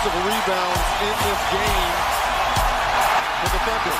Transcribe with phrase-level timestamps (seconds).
[0.00, 1.92] Offensive rebounds in this game
[3.42, 3.96] the Thunder.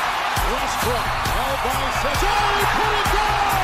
[0.50, 3.58] Westbrook held by Sajari, put it down!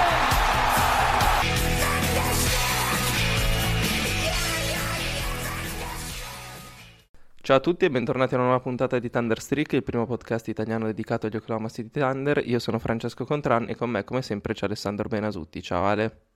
[7.41, 10.49] Ciao a tutti e bentornati a una nuova puntata di Thunder Streak, il primo podcast
[10.49, 12.43] italiano dedicato agli Oklahoma City Thunder.
[12.47, 15.63] Io sono Francesco Contran e con me, come sempre, c'è Alessandro Benasutti.
[15.63, 16.36] Ciao Ale.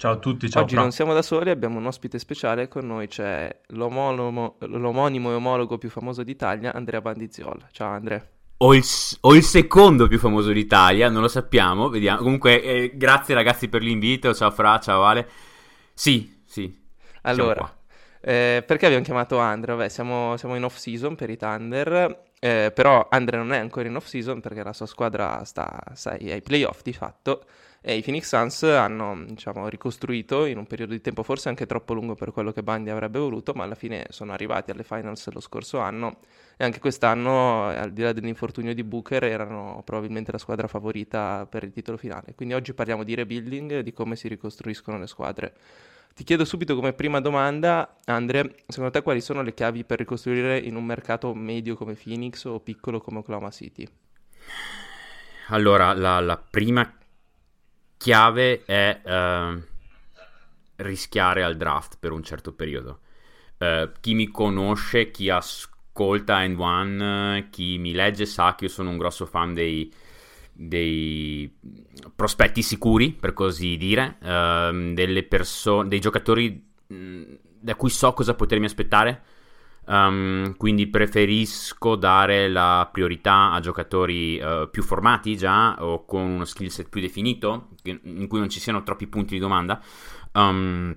[0.00, 0.82] Ciao a tutti, ciao Oggi Fra.
[0.82, 2.68] non siamo da soli, abbiamo un ospite speciale.
[2.68, 7.66] Con noi c'è l'omonomo- l'omonimo e omologo più famoso d'Italia, Andrea Bandiziol.
[7.72, 8.24] Ciao Andrea.
[8.58, 8.84] O il,
[9.22, 12.22] o il secondo più famoso d'Italia, non lo sappiamo, vediamo.
[12.22, 15.28] Comunque, eh, grazie ragazzi per l'invito, ciao Fra, ciao Ale.
[15.92, 16.72] Sì, sì.
[17.22, 17.68] Allora,
[18.20, 19.74] eh, perché abbiamo chiamato Andrea?
[19.74, 23.96] Vabbè, siamo, siamo in off-season per i Thunder, eh, però Andrea non è ancora in
[23.96, 27.42] off-season perché la sua squadra sta, sai, ai playoff di fatto
[27.80, 31.94] e i Phoenix Suns hanno, diciamo, ricostruito in un periodo di tempo forse anche troppo
[31.94, 35.40] lungo per quello che Bandi avrebbe voluto, ma alla fine sono arrivati alle finals lo
[35.40, 36.18] scorso anno
[36.56, 41.62] e anche quest'anno, al di là dell'infortunio di Booker, erano probabilmente la squadra favorita per
[41.62, 42.34] il titolo finale.
[42.34, 45.54] Quindi oggi parliamo di rebuilding, di come si ricostruiscono le squadre.
[46.18, 50.58] Ti chiedo subito come prima domanda, Andre, secondo te quali sono le chiavi per ricostruire
[50.58, 53.86] in un mercato medio come Phoenix o piccolo come Oklahoma City?
[55.50, 56.97] Allora, la, la prima
[57.98, 59.62] chiave è eh,
[60.76, 63.00] rischiare al draft per un certo periodo.
[63.58, 68.88] Eh, chi mi conosce, chi ascolta End One, chi mi legge sa che io sono
[68.90, 69.92] un grosso fan dei,
[70.52, 71.54] dei
[72.14, 77.22] prospetti sicuri, per così dire, delle persone, dei giocatori mh,
[77.60, 79.22] da cui so cosa potermi aspettare.
[79.88, 86.44] Um, quindi preferisco dare la priorità a giocatori eh, più formati già o con uno
[86.44, 89.82] skill set più definito, in cui non ci siano troppi punti di domanda.
[90.32, 90.94] Um,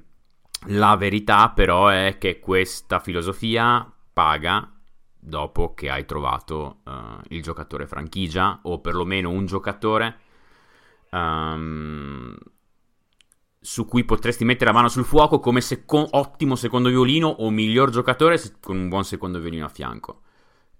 [0.68, 4.70] la verità però è che questa filosofia paga
[5.18, 6.92] dopo che hai trovato eh,
[7.30, 10.20] il giocatore franchigia o perlomeno un giocatore
[11.12, 12.36] ehm,
[13.64, 17.92] su cui potresti mettere la mano sul fuoco come seco- ottimo secondo violino o miglior
[17.92, 20.22] giocatore se- con un buon secondo violino a fianco.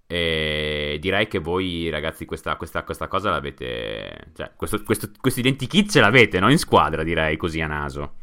[0.06, 4.32] E direi che voi, ragazzi, questa, questa- questa cosa l'avete.
[4.34, 6.50] Cioè, questo, questo, questo identikit ce l'avete, no?
[6.50, 8.14] In squadra, direi così a naso.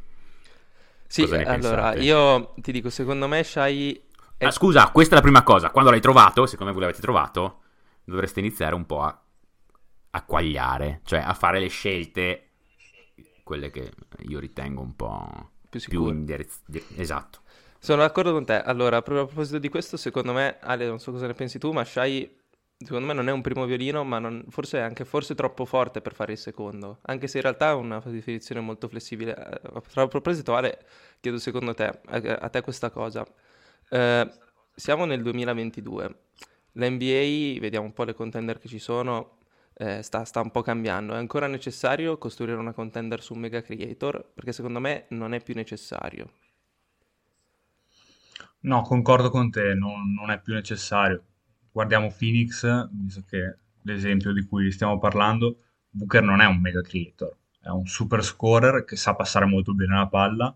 [1.08, 2.00] Sì, allora, pensate?
[2.02, 4.00] io ti dico, secondo me Shai
[4.38, 5.72] è Ah, scusa, questa è la prima cosa.
[5.72, 7.62] Quando l'hai trovato, secondo me voi l'avete trovato,
[8.04, 9.22] dovreste iniziare un po' a,
[10.12, 12.49] a quagliare, cioè a fare le scelte,
[13.50, 13.92] quelle che
[14.28, 17.40] io ritengo un po' più più di- Esatto.
[17.80, 18.62] Sono d'accordo con te.
[18.62, 21.72] Allora, proprio a proposito di questo, secondo me, Ale, non so cosa ne pensi tu,
[21.72, 22.30] ma Shai,
[22.78, 26.00] secondo me non è un primo violino, ma non- forse è anche forse troppo forte
[26.02, 27.00] per fare il secondo.
[27.04, 29.36] Anche se in realtà è una definizione molto flessibile.
[29.36, 30.86] Eh, A proposito, Ale,
[31.20, 33.26] chiedo secondo te, a, a te questa cosa.
[33.90, 34.32] Eh,
[34.76, 36.16] siamo nel 2022.
[36.74, 39.39] L'NBA, vediamo un po' le contender che ci sono,
[39.82, 41.14] eh, sta, sta un po' cambiando.
[41.14, 44.32] È ancora necessario costruire una contender su un mega creator?
[44.34, 46.34] Perché secondo me non è più necessario.
[48.62, 51.24] No, concordo con te, non, non è più necessario.
[51.72, 55.56] Guardiamo Phoenix, visto che l'esempio di cui stiamo parlando,
[55.90, 59.96] Booker non è un mega creator, è un super scorer che sa passare molto bene
[59.96, 60.54] la palla,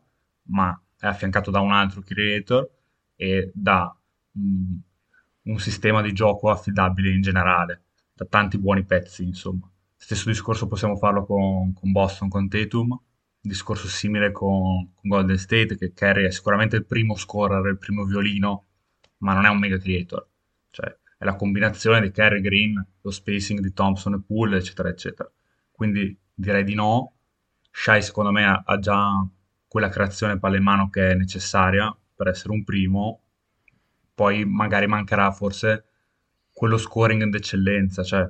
[0.47, 2.69] ma è affiancato da un altro creator
[3.15, 3.95] e da
[4.33, 4.79] un,
[5.43, 9.69] un sistema di gioco affidabile in generale, da tanti buoni pezzi, insomma.
[9.95, 12.99] Stesso discorso possiamo farlo con, con Boston, con Tatum,
[13.39, 18.05] discorso simile con, con Golden State, che Curry è sicuramente il primo scorer, il primo
[18.05, 18.65] violino,
[19.17, 20.27] ma non è un mega creator.
[20.69, 25.31] Cioè, è la combinazione di Curry Green, lo spacing di Thompson e Poole, eccetera, eccetera.
[25.71, 27.13] Quindi direi di no.
[27.71, 29.25] Shai, secondo me, ha, già
[29.67, 33.21] quella creazione palla in mano che è necessaria per essere un primo.
[34.13, 35.85] Poi magari mancherà forse
[36.53, 38.29] quello scoring d'eccellenza, cioè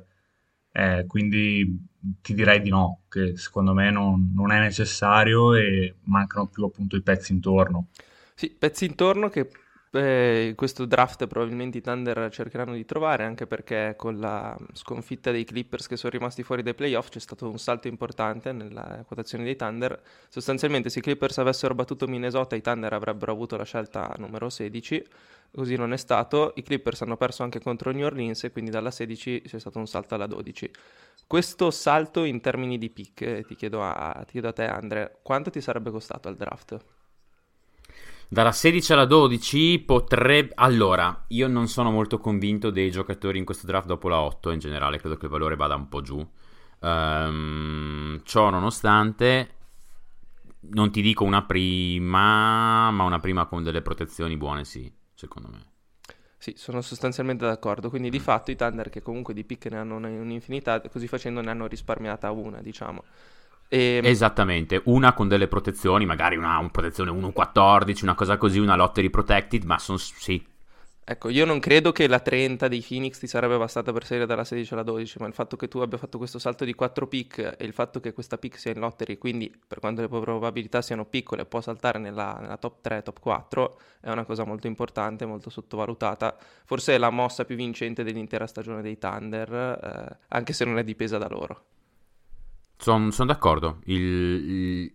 [0.72, 1.86] eh, quindi
[2.20, 6.96] ti direi di no, che secondo me non, non è necessario e mancano più appunto
[6.96, 7.88] i pezzi intorno.
[8.34, 9.48] Sì, pezzi intorno che
[9.94, 15.44] Beh, questo draft probabilmente i Thunder cercheranno di trovare, anche perché con la sconfitta dei
[15.44, 19.54] Clippers che sono rimasti fuori dai playoff c'è stato un salto importante nella quotazione dei
[19.54, 20.02] Thunder.
[20.28, 25.06] Sostanzialmente se i Clippers avessero battuto Minnesota i Thunder avrebbero avuto la scelta numero 16,
[25.52, 26.54] così non è stato.
[26.56, 29.86] I Clippers hanno perso anche contro New Orleans e quindi dalla 16 c'è stato un
[29.86, 30.72] salto alla 12.
[31.24, 35.18] Questo salto in termini di pick, eh, ti chiedo a, ti chiedo a te Andre,
[35.22, 36.84] quanto ti sarebbe costato al draft?
[38.28, 40.52] Dalla 16 alla 12 potrebbe...
[40.56, 44.58] Allora, io non sono molto convinto dei giocatori in questo draft dopo la 8 in
[44.58, 46.26] generale, credo che il valore vada un po' giù.
[46.80, 49.54] Um, ciò nonostante,
[50.70, 55.72] non ti dico una prima, ma una prima con delle protezioni buone sì, secondo me.
[56.44, 57.88] Sì, sono sostanzialmente d'accordo.
[57.88, 61.50] Quindi di fatto i Thunder, che comunque di pick ne hanno un'infinità, così facendo ne
[61.50, 63.02] hanno risparmiata una, diciamo.
[63.74, 64.00] E...
[64.04, 69.10] Esattamente, una con delle protezioni, magari una, una protezione 1.14, una cosa così, una lottery
[69.10, 70.46] protected, ma sono sì.
[71.06, 74.44] Ecco, io non credo che la 30 dei Phoenix ti sarebbe bastata per salire dalla
[74.44, 77.56] 16 alla 12, ma il fatto che tu abbia fatto questo salto di 4 pick
[77.58, 81.04] e il fatto che questa pick sia in lottery, quindi per quanto le probabilità siano
[81.04, 85.50] piccole, può saltare nella, nella top 3, top 4, è una cosa molto importante, molto
[85.50, 86.36] sottovalutata.
[86.64, 90.84] Forse è la mossa più vincente dell'intera stagione dei Thunder, eh, anche se non è
[90.84, 91.64] dipesa da loro.
[92.76, 93.80] Sono son d'accordo.
[93.84, 94.92] Il,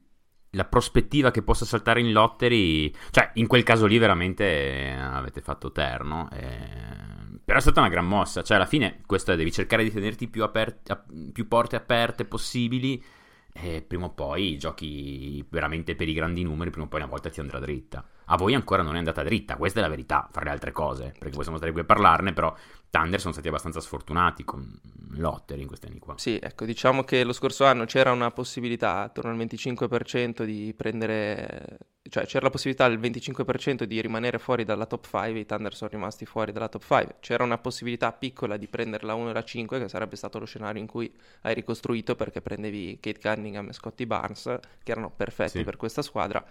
[0.51, 5.41] la prospettiva che possa saltare in lottery, cioè in quel caso lì veramente eh, avete
[5.41, 6.29] fatto terno.
[6.31, 8.43] Eh, però è stata una gran mossa.
[8.43, 10.93] Cioè, alla fine, questo è, devi cercare di tenerti più, aperti,
[11.31, 13.03] più porte aperte possibili.
[13.51, 16.69] E prima o poi giochi veramente per i grandi numeri.
[16.69, 18.07] Prima o poi una volta ti andrà dritta.
[18.31, 19.55] A voi ancora non è andata dritta.
[19.55, 20.27] Questa è la verità.
[20.31, 21.13] Fare le altre cose.
[21.17, 22.33] Perché possiamo stare qui a parlarne.
[22.33, 22.55] Però
[22.89, 24.67] Thunder sono stati abbastanza sfortunati con
[25.11, 26.15] Lottery in questi anni qua.
[26.17, 31.77] Sì, ecco, diciamo che lo scorso anno c'era una possibilità attorno al 25% di prendere,
[32.09, 35.89] cioè c'era la possibilità del 25% di rimanere fuori dalla top 5, i Thunder sono
[35.91, 39.43] rimasti fuori dalla top 5, c'era una possibilità piccola di prendere la 1 e la
[39.43, 43.73] 5, che sarebbe stato lo scenario in cui hai ricostruito perché prendevi Kate Cunningham e
[43.73, 45.63] Scotty Barnes, che erano perfetti sì.
[45.63, 46.43] per questa squadra.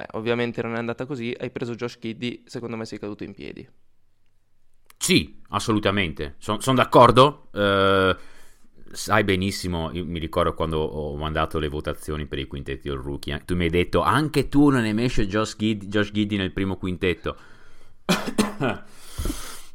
[0.00, 3.32] Eh, ovviamente non è andata così, hai preso Josh Kiddy, secondo me sei caduto in
[3.32, 3.68] piedi.
[4.96, 6.36] Sì, assolutamente.
[6.38, 7.48] Sono son d'accordo.
[7.52, 8.14] Uh,
[8.92, 13.34] sai benissimo, mi ricordo quando ho mandato le votazioni per i quintetti del rookie.
[13.34, 16.52] Eh, tu mi hai detto anche tu non hai messo Josh Giddy, Josh Giddy nel
[16.52, 17.36] primo quintetto.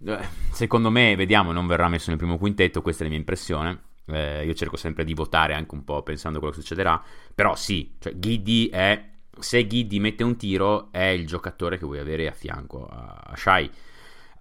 [0.05, 2.81] Eh, secondo me, vediamo, non verrà messo nel primo quintetto.
[2.81, 3.83] Questa è la mia impressione.
[4.07, 7.01] Eh, io cerco sempre di votare anche un po' pensando a quello che succederà.
[7.33, 9.11] Però sì, cioè, Giddy è.
[9.39, 13.35] Se Giddy mette un tiro, è il giocatore che vuoi avere a fianco a, a
[13.35, 13.69] Shai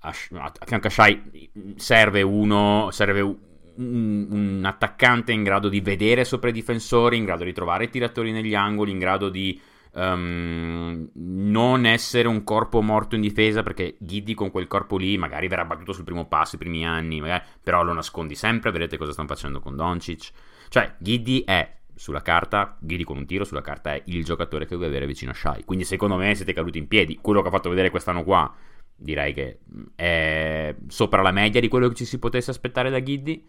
[0.02, 3.36] a, a fianco a Shai serve uno, serve un,
[3.76, 8.32] un, attaccante in grado di vedere sopra i difensori, in grado di trovare i tiratori
[8.32, 9.60] negli angoli, in grado di
[9.92, 15.48] um, non essere un corpo morto in difesa, perché Giddy con quel corpo lì magari
[15.48, 19.12] verrà battuto sul primo passo i primi anni, magari, però lo nascondi sempre, vedete cosa
[19.12, 20.30] stanno facendo con Doncic.
[20.68, 24.74] Cioè, Giddy è sulla carta, Giddy con un tiro sulla carta è il giocatore che
[24.76, 25.64] vuoi avere vicino a Shai.
[25.64, 27.18] Quindi secondo me siete caduti in piedi.
[27.20, 28.52] Quello che ha fatto vedere quest'anno qua
[28.94, 29.58] direi che
[29.94, 33.46] è sopra la media di quello che ci si potesse aspettare da Giddy.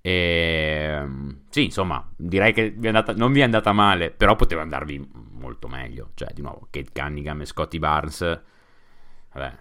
[0.00, 1.06] E,
[1.48, 5.68] sì, insomma, direi che vi andata, non vi è andata male, però poteva andarvi molto
[5.68, 6.10] meglio.
[6.14, 8.42] Cioè, di nuovo, Kate Cunningham e Scotty Barnes.
[9.32, 9.52] Vabbè.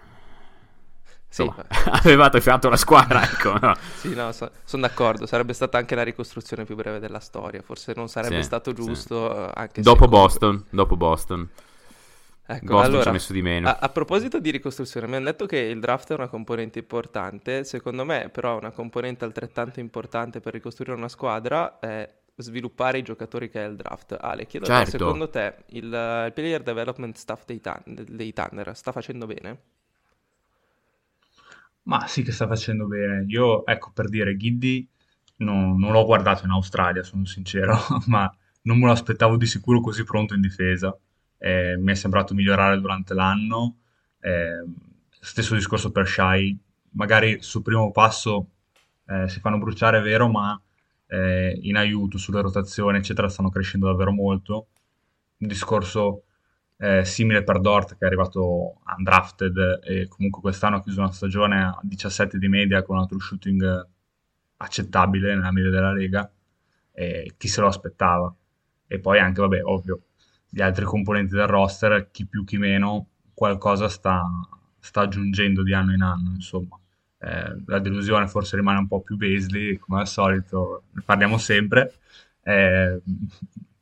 [1.36, 1.90] Insomma, sì.
[1.90, 3.58] avevate fatto la squadra, ecco.
[3.58, 3.76] No?
[3.96, 5.26] sì, no, so, sono d'accordo.
[5.26, 7.62] Sarebbe stata anche la ricostruzione più breve della storia.
[7.64, 9.30] Forse non sarebbe sì, stato giusto.
[9.30, 9.52] Sì.
[9.56, 11.50] Anche dopo Boston, dopo Boston.
[12.46, 13.70] Ecco, Boston allora, ci ha messo di meno.
[13.70, 17.64] A, a, proposito di ricostruzione, mi hanno detto che il draft è una componente importante,
[17.64, 23.50] secondo me però una componente altrettanto importante per ricostruire una squadra è sviluppare i giocatori
[23.50, 24.18] che è il draft.
[24.20, 24.98] Ale, chiedo certo.
[24.98, 29.60] secondo te il, il, player development staff dei, dei Thunder sta facendo bene?
[31.84, 33.26] Ma sì che sta facendo bene.
[33.28, 34.88] Io, ecco, per dire, Giddy
[35.38, 39.82] no, non l'ho guardato in Australia, sono sincero, ma non me lo aspettavo di sicuro
[39.82, 40.98] così pronto in difesa
[41.44, 43.80] eh, mi è sembrato migliorare durante l'anno.
[44.22, 44.64] Eh,
[45.10, 46.58] stesso discorso per Shai,
[46.92, 48.48] magari sul primo passo
[49.06, 50.60] eh, si fanno bruciare, è vero, ma
[51.08, 54.68] eh, in aiuto sulle rotazioni, eccetera, stanno crescendo davvero molto.
[55.40, 56.24] Un discorso
[56.84, 61.64] eh, simile per Dort, che è arrivato undrafted e comunque quest'anno ha chiuso una stagione
[61.64, 63.88] a 17 di media con un true shooting
[64.58, 66.30] accettabile nella media della Lega.
[66.92, 68.36] E chi se lo aspettava?
[68.86, 70.02] E poi anche, vabbè, ovvio,
[70.50, 74.22] gli altri componenti del roster, chi più chi meno, qualcosa sta,
[74.78, 76.78] sta aggiungendo di anno in anno, insomma.
[77.18, 81.94] Eh, la delusione forse rimane un po' più Beasley, come al solito, ne parliamo sempre,
[82.44, 83.02] eh,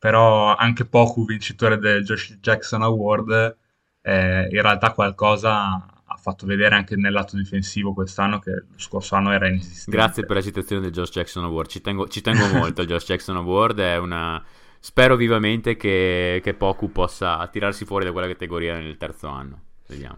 [0.01, 3.55] però anche Poku, vincitore del Josh Jackson Award,
[4.01, 5.85] eh, in realtà qualcosa
[6.21, 9.91] fatto vedere anche nel lato difensivo quest'anno che lo scorso anno era inesistente.
[9.91, 13.05] Grazie per la citazione del Josh Jackson Award, ci tengo, ci tengo molto al Josh
[13.05, 14.43] Jackson Award, è una...
[14.79, 19.61] Spero vivamente che, che Poku possa tirarsi fuori da quella categoria nel terzo anno.
[19.87, 20.17] Vediamo.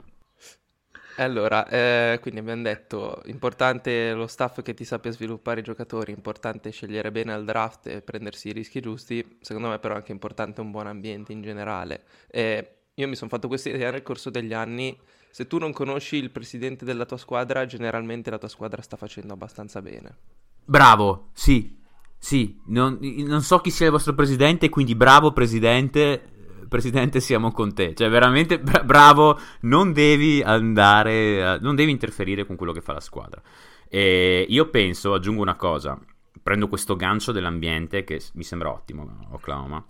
[1.18, 6.72] Allora, eh, quindi abbiamo detto, importante lo staff che ti sappia sviluppare i giocatori, importante
[6.72, 10.62] scegliere bene al draft e prendersi i rischi giusti, secondo me però è anche importante
[10.62, 12.04] un buon ambiente in generale.
[12.28, 14.98] Eh, io mi sono fatto questa idea nel corso degli anni,
[15.30, 19.34] se tu non conosci il presidente della tua squadra, generalmente la tua squadra sta facendo
[19.34, 20.18] abbastanza bene.
[20.66, 21.80] Bravo, sì,
[22.18, 26.33] sì, non, non so chi sia il vostro presidente, quindi bravo presidente,
[26.74, 27.94] presidente, siamo con te.
[27.94, 32.94] Cioè, veramente bra- bravo, non devi andare, a, non devi interferire con quello che fa
[32.94, 33.40] la squadra.
[33.88, 35.96] E io penso, aggiungo una cosa,
[36.42, 39.86] prendo questo gancio dell'ambiente che mi sembra ottimo, Oklahoma,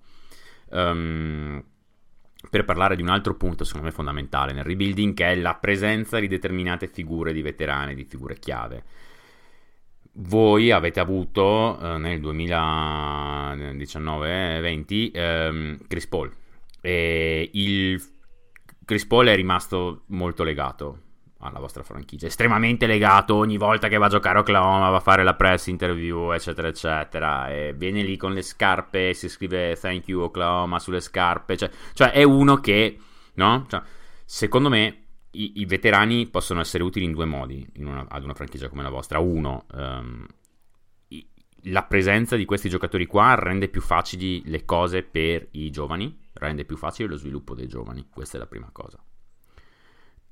[0.71, 1.63] um,
[2.49, 6.19] per parlare di un altro punto, secondo me fondamentale nel rebuilding, che è la presenza
[6.19, 8.83] di determinate figure di veterani, di figure chiave
[10.15, 16.31] voi avete avuto eh, nel 2019-20 ehm, Chris Paul
[16.85, 18.03] e il
[18.83, 20.99] Chris Paul è rimasto molto legato
[21.39, 25.01] alla vostra franchigia, estremamente legato ogni volta che va a giocare a Oklahoma, va a
[25.01, 30.09] fare la press interview, eccetera, eccetera, e viene lì con le scarpe, si scrive thank
[30.09, 32.97] you Oklahoma sulle scarpe, cioè, cioè è uno che,
[33.35, 33.65] no?
[33.69, 33.81] Cioè,
[34.25, 38.33] secondo me i, i, veterani possono essere utili in due modi in una, ad una
[38.33, 39.19] franchigia come la vostra.
[39.19, 40.25] Uno, um,
[41.09, 41.25] i,
[41.63, 46.65] la presenza di questi giocatori qua rende più facili le cose per i giovani, rende
[46.65, 49.01] più facile lo sviluppo dei giovani, questa è la prima cosa.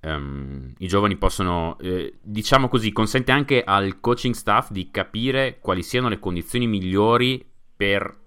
[0.04, 5.84] Um, I giovani possono, eh, diciamo così, consente anche al coaching staff di capire quali
[5.84, 8.20] siano le condizioni migliori per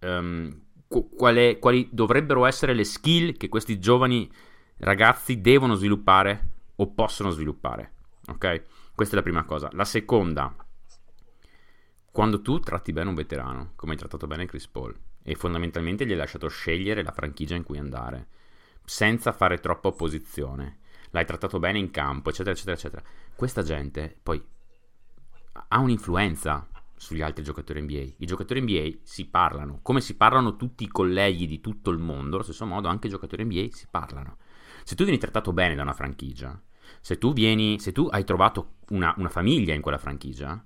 [0.00, 0.60] um,
[1.16, 4.30] quale, quali dovrebbero essere le skill che questi giovani
[4.78, 7.92] ragazzi devono sviluppare o possono sviluppare.
[8.28, 8.64] Ok?
[8.94, 9.70] Questa è la prima cosa.
[9.72, 10.54] La seconda,
[12.10, 16.10] quando tu tratti bene un veterano, come hai trattato bene Chris Paul, e fondamentalmente gli
[16.12, 18.28] hai lasciato scegliere la franchigia in cui andare,
[18.84, 20.78] senza fare troppa opposizione,
[21.10, 23.02] l'hai trattato bene in campo, eccetera, eccetera, eccetera.
[23.34, 24.42] Questa gente poi
[25.68, 28.14] ha un'influenza sugli altri giocatori NBA.
[28.18, 32.36] I giocatori NBA si parlano, come si parlano tutti i colleghi di tutto il mondo,
[32.36, 34.38] allo stesso modo anche i giocatori NBA si parlano.
[34.84, 36.60] Se tu vieni trattato bene da una franchigia,
[37.00, 40.64] se tu, vieni, se tu hai trovato una, una famiglia in quella franchigia,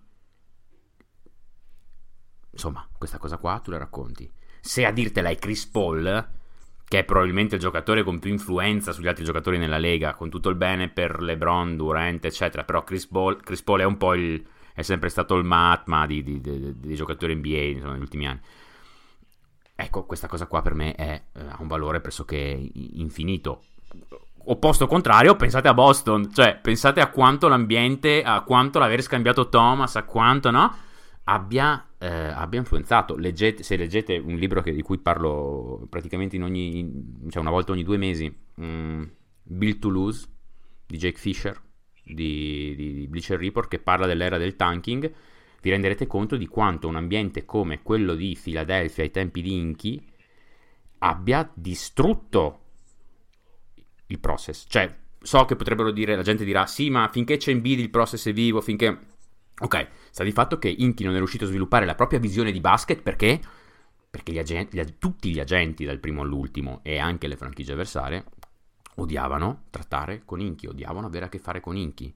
[2.50, 4.30] insomma, questa cosa qua tu la racconti.
[4.66, 6.28] Se a dirtela è Chris Paul,
[6.88, 10.48] che è probabilmente il giocatore con più influenza sugli altri giocatori nella Lega, con tutto
[10.48, 14.44] il bene per LeBron, Durant, eccetera, però Chris Paul, Chris Paul è un po' il...
[14.74, 18.40] è sempre stato il Matma di, di, di, di giocatori NBA insomma, negli ultimi anni.
[19.76, 22.36] Ecco, questa cosa qua per me è, eh, ha un valore pressoché
[22.74, 23.62] infinito
[24.46, 29.96] opposto contrario, pensate a Boston, cioè pensate a quanto l'ambiente, a quanto l'aver scambiato Thomas,
[29.96, 30.74] a quanto no,
[31.28, 33.16] abbia, eh, abbia influenzato.
[33.16, 37.72] Leggete, se leggete un libro che, di cui parlo praticamente in ogni, cioè una volta
[37.72, 39.08] ogni due mesi, um,
[39.42, 40.26] Build to Lose
[40.86, 41.60] di Jake Fisher
[42.02, 45.12] di, di, di Bleacher Report che parla dell'era del tanking,
[45.60, 50.04] vi renderete conto di quanto un ambiente come quello di Philadelphia ai tempi di Inchi
[50.98, 52.60] abbia distrutto
[54.06, 54.66] il process.
[54.68, 58.28] Cioè, so che potrebbero dire, la gente dirà, sì, ma finché c'è Embiid il process
[58.28, 59.14] è vivo, finché...
[59.58, 62.60] Ok, sta di fatto che Inky non è riuscito a sviluppare la propria visione di
[62.60, 63.40] basket perché?
[64.10, 68.24] Perché gli agenti, gli, tutti gli agenti, dal primo all'ultimo, e anche le franchigie avversarie,
[68.96, 72.14] odiavano trattare con Inky, odiavano avere a che fare con Inky.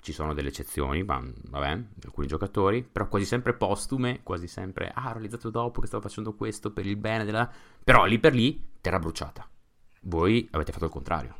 [0.00, 5.10] Ci sono delle eccezioni, ma, vabbè, alcuni giocatori, però quasi sempre postume, quasi sempre, ah,
[5.10, 7.50] ho realizzato dopo che stavo facendo questo per il bene della...
[7.82, 9.48] Però lì per lì, terra bruciata.
[10.02, 11.36] Voi avete fatto il contrario.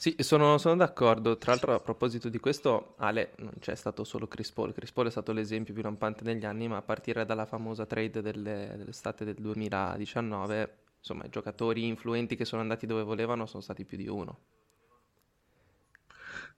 [0.00, 1.36] Sì, sono, sono, d'accordo.
[1.36, 4.72] Tra l'altro, a proposito di questo, Ale, non c'è stato solo Chris Paul.
[4.72, 8.22] Chris Paul è stato l'esempio più lampante negli anni, ma a partire dalla famosa trade
[8.22, 13.84] delle, dell'estate del 2019, insomma, i giocatori influenti che sono andati dove volevano sono stati
[13.84, 14.38] più di uno.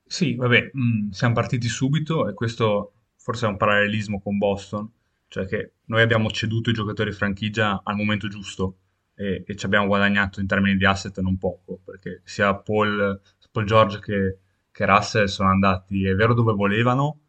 [0.05, 4.89] Sì, vabbè, mh, mm, siamo partiti subito e questo forse è un parallelismo con Boston,
[5.27, 8.77] cioè che noi abbiamo ceduto i giocatori franchigia al momento giusto
[9.15, 13.65] e, e ci abbiamo guadagnato in termini di asset non poco, perché sia Paul, Paul
[13.65, 14.39] George che,
[14.71, 17.19] che Russell sono andati, è vero dove volevano,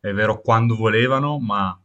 [0.00, 1.78] è vero quando volevano, ma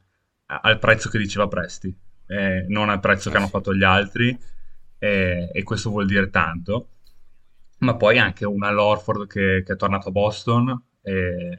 [0.46, 1.96] al prezzo che diceva Presti,
[2.28, 4.38] eh, non al prezzo che hanno fatto gli altri,
[4.98, 6.90] eh, e questo vuol dire tanto.
[7.80, 11.58] Ma poi anche una Lorford che, che è tornato a Boston, è,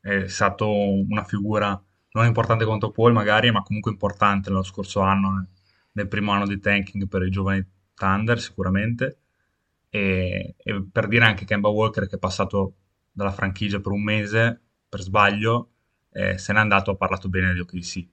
[0.00, 5.46] è stato una figura non importante quanto Paul magari, ma comunque importante nello scorso anno
[5.98, 7.64] nel primo anno di tanking per i giovani
[7.94, 9.18] Thunder sicuramente
[9.90, 12.74] E, e per dire anche Kemba Walker che è passato
[13.10, 15.70] dalla franchigia per un mese per sbaglio,
[16.12, 18.06] eh, se n'è andato, ha parlato bene di OKC.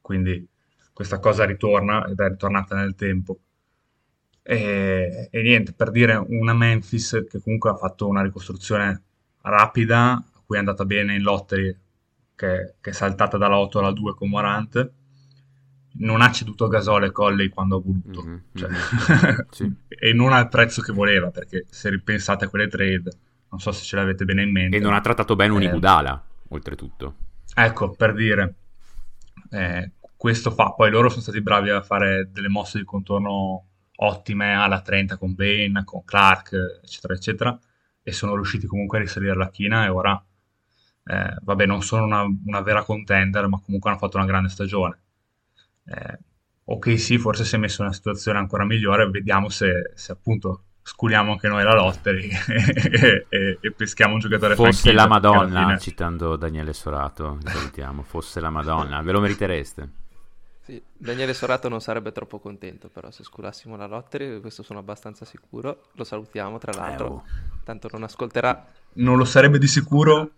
[0.00, 0.46] Quindi
[0.92, 3.40] questa cosa ritorna ed è ritornata nel tempo.
[4.42, 9.02] E, e, niente, per dire una Memphis che comunque ha fatto una ricostruzione
[9.42, 11.76] rapida, a cui è andata bene in lottery,
[12.34, 14.92] che, che è saltata dalla 8 alla 2 con Morant,
[15.94, 19.74] non ha ceduto Gasol e Colley quando ha voluto, mm-hmm, cioè, mm-hmm, sì.
[19.88, 23.10] e non al prezzo che voleva, perché se ripensate a quelle trade,
[23.50, 24.76] non so se ce l'avete bene in mente.
[24.76, 25.70] E non ha trattato bene un eh,
[26.48, 27.14] oltretutto.
[27.54, 28.54] Ecco, per dire,
[29.50, 33.66] eh, questo fa, poi loro sono stati bravi a fare delle mosse di contorno
[34.02, 37.58] ottime alla 30 con Bane, con Clark, eccetera, eccetera,
[38.02, 40.22] e sono riusciti comunque a risalire la china e ora,
[41.04, 44.99] eh, vabbè, non sono una, una, vera contender, ma comunque hanno fatto una grande stagione.
[45.84, 46.18] Eh,
[46.64, 50.64] ok, sì, forse si è messo in una situazione ancora migliore, vediamo se, se appunto
[50.82, 55.78] sculiamo anche noi la lottery e, e, e, peschiamo un giocatore fosse la Madonna fine...
[55.78, 59.90] citando Daniele Sorato salutiamo fosse la Madonna ve lo meritereste
[60.70, 65.24] sì, Daniele Sorato non sarebbe troppo contento, però se sculassimo la lottery, questo sono abbastanza
[65.24, 65.86] sicuro.
[65.94, 67.06] Lo salutiamo, tra l'altro.
[67.06, 67.24] Eh, oh.
[67.64, 68.66] Tanto non ascolterà.
[68.92, 70.30] Non lo sarebbe di sicuro.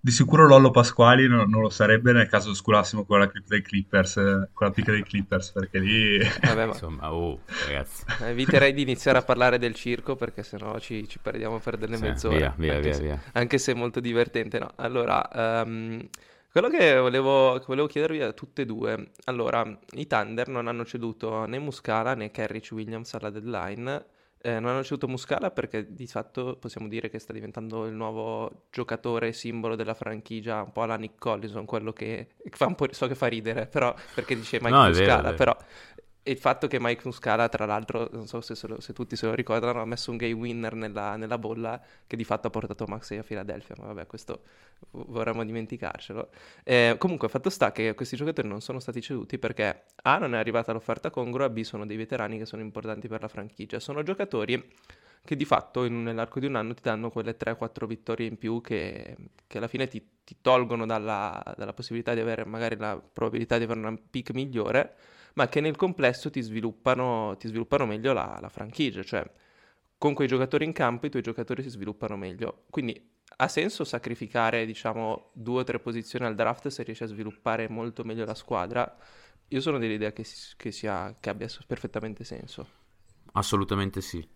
[0.00, 3.62] Di sicuro Lollo Pasquali non, non lo sarebbe nel caso sculassimo con la clip dei
[3.62, 4.14] Clippers,
[4.52, 6.18] con la picca dei Clippers, perché lì...
[6.18, 6.72] Vabbè, ma...
[6.72, 8.04] Insomma, oh, ragazzi.
[8.22, 12.02] Eviterei di iniziare a parlare del circo, perché sennò ci, ci perdiamo per delle sì,
[12.02, 12.36] mezz'ore.
[12.36, 13.22] Via, via, anche via, se, via.
[13.32, 14.72] Anche se è molto divertente, no?
[14.76, 15.64] Allora...
[15.64, 16.08] Um
[16.50, 20.84] quello che volevo, che volevo chiedervi a tutte e due, allora, i Thunder non hanno
[20.84, 24.04] ceduto né Muscala né Carrick Williams alla deadline,
[24.40, 28.66] eh, non hanno ceduto Muscala perché di fatto possiamo dire che sta diventando il nuovo
[28.70, 33.06] giocatore simbolo della franchigia, un po' alla Nick Collison, quello che fa un po', so
[33.06, 35.56] che fa ridere, però perché dice Mike no, Muscala, vero, però
[36.28, 39.24] e il fatto che Mike Muscala, tra l'altro, non so se, lo, se, tutti se
[39.24, 42.84] lo ricordano, ha messo un gay winner nella, nella, bolla che di fatto ha portato
[42.86, 44.42] Maxey a Philadelphia, ma vabbè, questo
[44.90, 46.28] vorremmo dimenticarcelo.
[46.64, 50.38] Eh, comunque, fatto sta che questi giocatori non sono stati ceduti perché A non è
[50.38, 53.80] arrivata l'offerta congrua, B sono dei veterani che sono importanti per la franchigia.
[53.80, 54.62] Sono giocatori
[55.24, 58.60] che di fatto in, nell'arco di un anno ti danno quelle 3-4 vittorie in più
[58.60, 63.56] che, che alla fine ti, ti tolgono dalla, dalla possibilità di avere magari la probabilità
[63.56, 68.38] di avere una pick migliore ma che nel complesso ti sviluppano, ti sviluppano meglio la,
[68.40, 69.24] la franchigia, cioè
[69.96, 72.64] con quei giocatori in campo i tuoi giocatori si sviluppano meglio.
[72.70, 77.68] Quindi ha senso sacrificare, diciamo, due o tre posizioni al draft se riesci a sviluppare
[77.68, 78.96] molto meglio la squadra?
[79.46, 80.24] Io sono dell'idea che,
[80.56, 82.66] che, sia, che abbia perfettamente senso.
[83.32, 84.28] Assolutamente sì.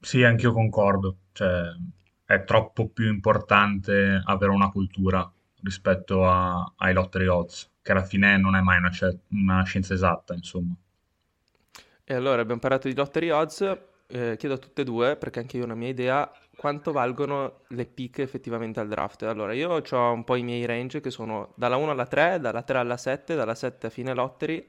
[0.00, 1.18] Sì, anch'io concordo.
[1.30, 1.62] Cioè,
[2.24, 5.32] è troppo più importante avere una cultura
[5.62, 8.90] rispetto a, ai lottery odds che alla fine non è mai una,
[9.32, 10.74] una scienza esatta, insomma.
[12.02, 13.60] E allora abbiamo parlato di lottery odds,
[14.06, 17.60] eh, chiedo a tutte e due, perché anche io ho una mia idea, quanto valgono
[17.68, 19.24] le pick effettivamente al draft.
[19.24, 22.62] Allora, io ho un po' i miei range che sono dalla 1 alla 3, dalla
[22.62, 24.66] 3 alla 7, dalla 7 a fine lottery,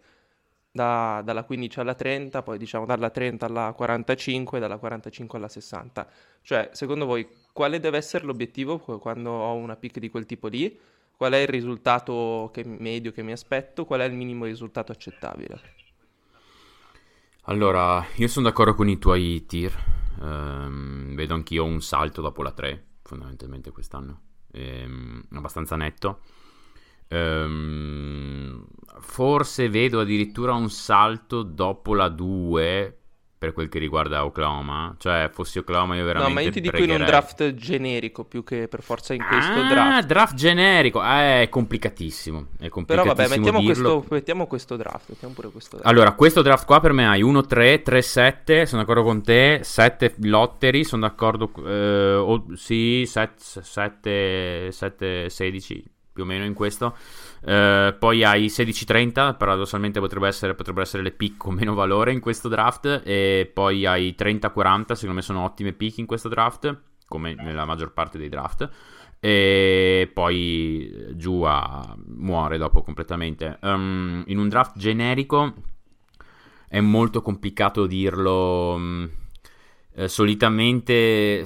[0.69, 6.07] da, dalla 15 alla 30, poi diciamo dalla 30 alla 45, dalla 45 alla 60.
[6.41, 10.77] Cioè, secondo voi, quale deve essere l'obiettivo quando ho una pick di quel tipo lì?
[11.17, 13.85] Qual è il risultato che, medio che mi aspetto?
[13.85, 15.73] Qual è il minimo risultato accettabile?
[17.43, 19.73] Allora, io sono d'accordo con i tuoi tir.
[20.19, 24.21] Um, vedo anch'io un salto dopo la 3, fondamentalmente quest'anno.
[24.51, 26.21] Ehm, abbastanza netto.
[27.09, 28.65] Um,
[28.99, 32.99] forse vedo addirittura un salto dopo la 2
[33.37, 34.95] per quel che riguarda Oklahoma.
[34.97, 36.33] Cioè, fossi Oklahoma io veramente...
[36.33, 36.95] No, ma io ti dico pregherei.
[36.95, 40.07] in un draft generico più che per forza in questo ah, draft.
[40.07, 41.03] draft generico.
[41.03, 42.47] Eh, è complicatissimo.
[42.57, 45.09] È complicatissimo Però vabbè, mettiamo questo, mettiamo questo, draft.
[45.09, 45.91] Mettiamo pure questo draft.
[45.91, 50.83] Allora, questo draft qua per me hai 1-3, 3-7, sono d'accordo con te, 7 lottery,
[50.83, 51.51] sono d'accordo...
[51.65, 55.83] Eh, oh, sì, 7-16
[56.15, 56.95] più o meno in questo.
[57.45, 62.19] Uh, poi hai 16-30, paradossalmente potrebbe essere, potrebbero essere le pick con meno valore in
[62.19, 63.01] questo draft.
[63.05, 66.75] E poi hai 30-40, secondo me sono ottime pick in questo draft,
[67.07, 68.67] come nella maggior parte dei draft.
[69.19, 71.95] E poi eh, giù a...
[72.07, 73.59] muore dopo completamente.
[73.61, 75.53] Um, in un draft generico
[76.67, 78.73] è molto complicato dirlo.
[78.73, 79.09] Um,
[79.97, 81.45] eh, solitamente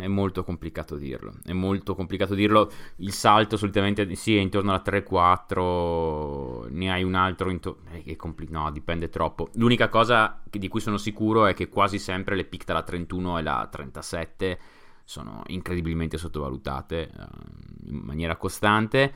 [0.00, 1.34] è molto complicato dirlo.
[1.44, 2.70] È molto complicato dirlo.
[2.96, 7.82] Il salto solitamente sì, è intorno alla 3-4, ne hai un altro intorno.
[8.04, 9.48] È compl- no, dipende troppo.
[9.54, 13.38] L'unica cosa di cui sono sicuro è che quasi sempre le pick tra la 31
[13.38, 14.58] e la 37
[15.04, 19.12] sono incredibilmente sottovalutate uh, in maniera costante.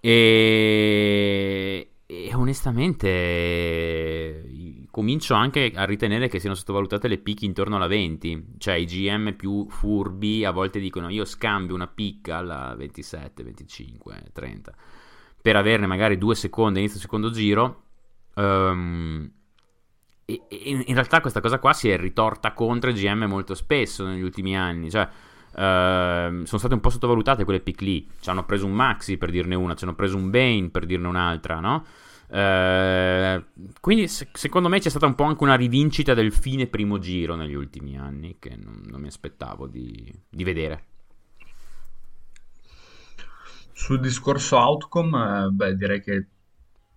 [0.00, 2.82] E, e onestamente
[4.90, 8.54] comincio anche a ritenere che siano sottovalutate le pick intorno alla 20.
[8.58, 14.22] Cioè, i GM più furbi a volte dicono io scambio una pick alla 27, 25,
[14.32, 14.74] 30
[15.44, 17.82] per averne magari due secondi inizio secondo giro.
[18.36, 19.30] Um,
[20.24, 24.06] e, e in realtà questa cosa qua si è ritorta contro i GM molto spesso
[24.06, 24.88] negli ultimi anni.
[24.88, 25.06] Cioè,
[25.54, 28.08] sono state un po' sottovalutate quelle pick lì.
[28.20, 31.06] Ci hanno preso un Maxi per dirne una, ci hanno preso un Bane per dirne
[31.06, 31.84] un'altra, no?
[32.26, 33.44] Uh,
[33.80, 37.36] quindi se- secondo me c'è stata un po' anche una rivincita del fine primo giro
[37.36, 40.84] negli ultimi anni che non, non mi aspettavo di, di, vedere.
[43.72, 46.26] Sul discorso outcome, eh, beh, direi che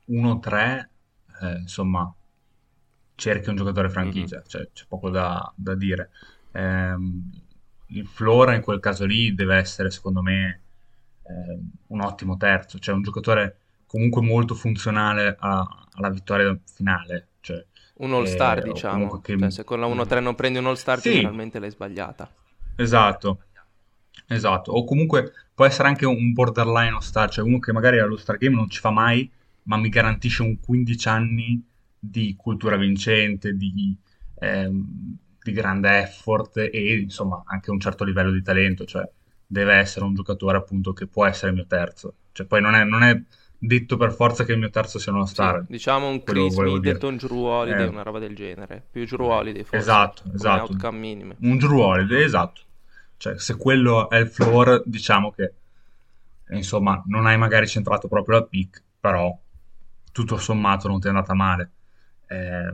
[0.09, 0.87] 1-3,
[1.41, 2.11] eh, insomma,
[3.13, 4.47] cerchi un giocatore franchigia, mm-hmm.
[4.47, 6.09] cioè, c'è poco da, da dire.
[6.51, 6.95] Eh,
[7.87, 10.61] il Flora in quel caso lì deve essere, secondo me,
[11.23, 17.27] eh, un ottimo terzo, cioè un giocatore comunque molto funzionale a, alla vittoria finale.
[17.39, 17.65] Cioè,
[17.97, 19.19] un all-star, eh, diciamo.
[19.19, 19.37] Che...
[19.37, 21.11] Cioè, se con la 1-3 non prendi un all-star, sì.
[21.11, 22.29] generalmente l'hai sbagliata.
[22.75, 23.43] Esatto,
[24.27, 24.71] esatto.
[24.71, 28.55] O comunque può essere anche un borderline all-star, cioè uno che magari allo star game
[28.55, 29.29] non ci fa mai,
[29.63, 31.63] ma mi garantisce un 15 anni
[31.99, 33.95] di cultura vincente, di,
[34.39, 39.09] ehm, di grande effort e insomma anche un certo livello di talento, cioè
[39.45, 42.13] deve essere un giocatore appunto che può essere il mio terzo.
[42.33, 43.19] Cioè poi non è, non è
[43.57, 45.61] detto per forza che il mio terzo sia uno star.
[45.61, 47.89] Sì, diciamo un Chris Middleton, Drew Holiday, eh.
[47.89, 48.85] una roba del genere.
[48.91, 49.77] Più Drew Holiday forse.
[49.77, 50.75] Esatto, esatto.
[50.89, 52.61] Un Drew Holiday, esatto.
[53.17, 55.53] Cioè se quello è il floor, diciamo che
[56.49, 59.35] insomma non hai magari centrato proprio la pick, però
[60.11, 61.71] tutto sommato non ti è andata male.
[62.27, 62.71] Eh,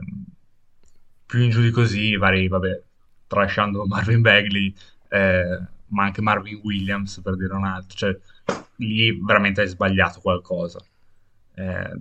[1.26, 2.82] più in giù di così, vari, vabbè,
[3.26, 4.74] tralasciando Marvin Bagley,
[5.08, 8.16] eh, ma anche Marvin Williams per dire un altro, cioè
[8.76, 10.80] lì veramente hai sbagliato qualcosa.
[11.54, 12.00] Eh,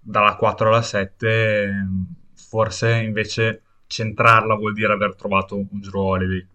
[0.00, 1.86] dalla 4 alla 7,
[2.34, 6.46] forse invece centrarla vuol dire aver trovato un Drew Holiday,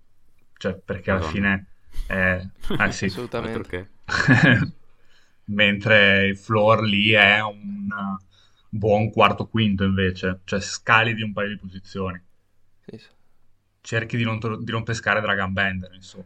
[0.58, 1.34] cioè perché alla Madonna.
[1.34, 1.67] fine...
[2.08, 3.91] Eh, eh sì, assolutamente.
[5.45, 7.88] Mentre il floor lì è un
[8.75, 12.19] buon quarto quinto invece, cioè scali di un paio di posizioni.
[12.86, 12.99] Sì.
[13.81, 16.25] Cerchi di non, di non pescare Dragon Bender, insomma.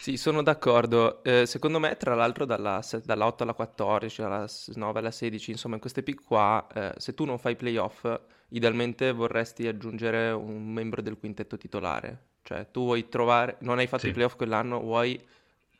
[0.00, 1.22] Sì, sono d'accordo.
[1.22, 5.74] Eh, secondo me, tra l'altro, dalla, dalla 8 alla 14, dalla 9 alla 16, insomma,
[5.74, 8.06] in queste pick qua, eh, se tu non fai playoff,
[8.48, 12.24] idealmente vorresti aggiungere un membro del quintetto titolare.
[12.42, 14.08] Cioè, tu vuoi trovare, non hai fatto sì.
[14.08, 15.20] i playoff quell'anno, vuoi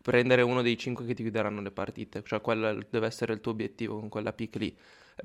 [0.02, 2.22] prendere uno dei 5 che ti chiuderanno le partite.
[2.24, 4.76] Cioè, quello deve essere il tuo obiettivo con quella pick lì.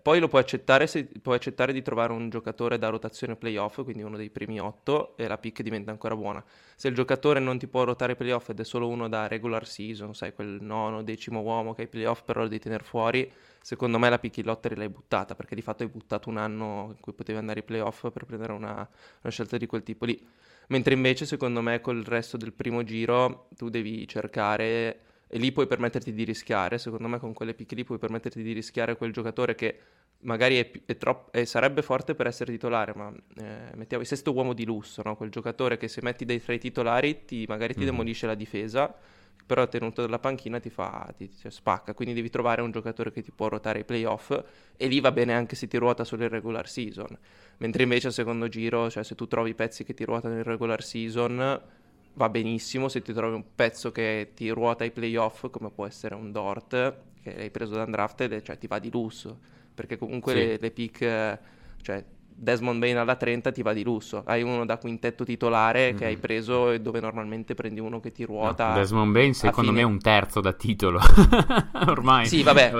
[0.01, 4.03] Poi lo puoi accettare se puoi accettare di trovare un giocatore da rotazione playoff, quindi
[4.03, 6.43] uno dei primi otto, e la pick diventa ancora buona.
[6.75, 10.15] Se il giocatore non ti può ruotare playoff ed è solo uno da regular season,
[10.15, 13.29] sai, quel nono, decimo uomo che hai playoff, però lo devi tenere fuori,
[13.61, 16.91] secondo me la pick in lottery l'hai buttata, perché di fatto hai buttato un anno
[16.95, 20.25] in cui potevi andare ai playoff per prendere una, una scelta di quel tipo lì.
[20.67, 25.01] Mentre invece, secondo me, col resto del primo giro tu devi cercare
[25.33, 28.51] e lì puoi permetterti di rischiare, secondo me con quelle picche lì puoi permetterti di
[28.51, 29.79] rischiare quel giocatore che
[30.23, 34.33] magari è, è troppo, è, sarebbe forte per essere titolare, ma eh, mettiamo il sesto
[34.33, 35.15] uomo di lusso, no?
[35.15, 37.85] quel giocatore che se metti dei tra i titolari ti, magari ti mm.
[37.85, 38.93] demolisce la difesa,
[39.45, 43.21] però tenuto dalla panchina ti fa, ti, ti spacca, quindi devi trovare un giocatore che
[43.21, 44.37] ti può ruotare i playoff
[44.75, 47.17] e lì va bene anche se ti ruota solo il regular season,
[47.59, 50.83] mentre invece al secondo giro, cioè se tu trovi pezzi che ti ruotano il regular
[50.83, 51.79] season
[52.13, 56.15] va benissimo se ti trovi un pezzo che ti ruota i playoff come può essere
[56.15, 59.37] un Dort che hai preso da undrafted cioè ti va di lusso
[59.73, 60.37] perché comunque sì.
[60.39, 61.39] le, le, pick
[61.81, 64.23] cioè Desmond Bain alla 30 ti va di lusso.
[64.25, 65.97] Hai uno da quintetto titolare mm-hmm.
[65.97, 69.83] che hai preso dove normalmente prendi uno che ti ruota no, Desmond Bain secondo fine...
[69.83, 70.99] me è un terzo da titolo.
[71.85, 72.25] Ormai.
[72.25, 72.73] Sì vabbè,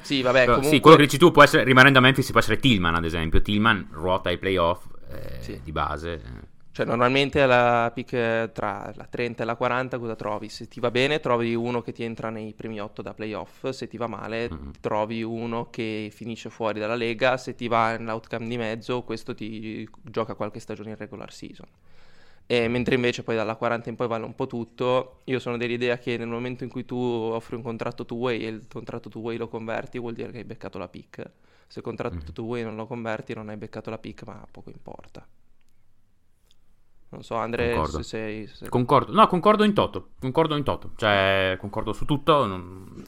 [0.00, 0.68] sì, vabbè Però, comunque...
[0.68, 3.40] sì, quello che dici tu può essere rimanendo a Memphis può essere Tillman ad esempio.
[3.40, 5.60] Tillman ruota i playoff eh, sì.
[5.62, 10.48] di base cioè, normalmente alla pick tra la 30 e la 40 cosa trovi?
[10.48, 13.68] Se ti va bene, trovi uno che ti entra nei primi 8 da playoff.
[13.68, 14.70] Se ti va male, mm-hmm.
[14.80, 17.36] trovi uno che finisce fuori dalla lega.
[17.36, 21.68] Se ti va nell'outcome di mezzo, questo ti gioca qualche stagione in regular season.
[22.44, 25.96] E mentre invece poi dalla 40 in poi vale un po' tutto, io sono dell'idea
[25.98, 29.20] che nel momento in cui tu offri un contratto two way e il contratto two
[29.20, 31.22] way lo converti, vuol dire che hai beccato la pick.
[31.68, 32.32] Se il contratto mm-hmm.
[32.32, 35.24] two way non lo converti, non hai beccato la pick, ma poco importa.
[37.14, 37.96] Non so, Andre, concordo.
[37.98, 38.46] se sei...
[38.48, 38.68] Se...
[38.68, 39.12] Concordo.
[39.12, 40.08] No, concordo in toto.
[40.18, 40.90] Concordo in toto.
[40.96, 42.44] Cioè, concordo su tutto.
[42.44, 43.04] Non...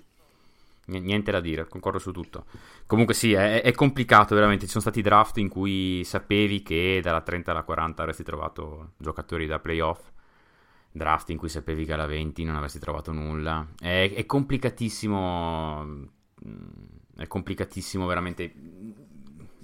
[0.87, 2.45] Niente da dire, concordo su tutto.
[2.87, 4.67] Comunque sì, è, è, complicato veramente.
[4.67, 9.47] Ci sono stati draft in cui sapevi che dalla 30 alla 40 avresti trovato giocatori
[9.47, 10.13] da playoff.
[10.93, 13.67] Draft in cui sapevi che alla 20 non avresti trovato nulla.
[13.77, 16.07] È, è complicatissimo.
[17.17, 18.53] È complicatissimo veramente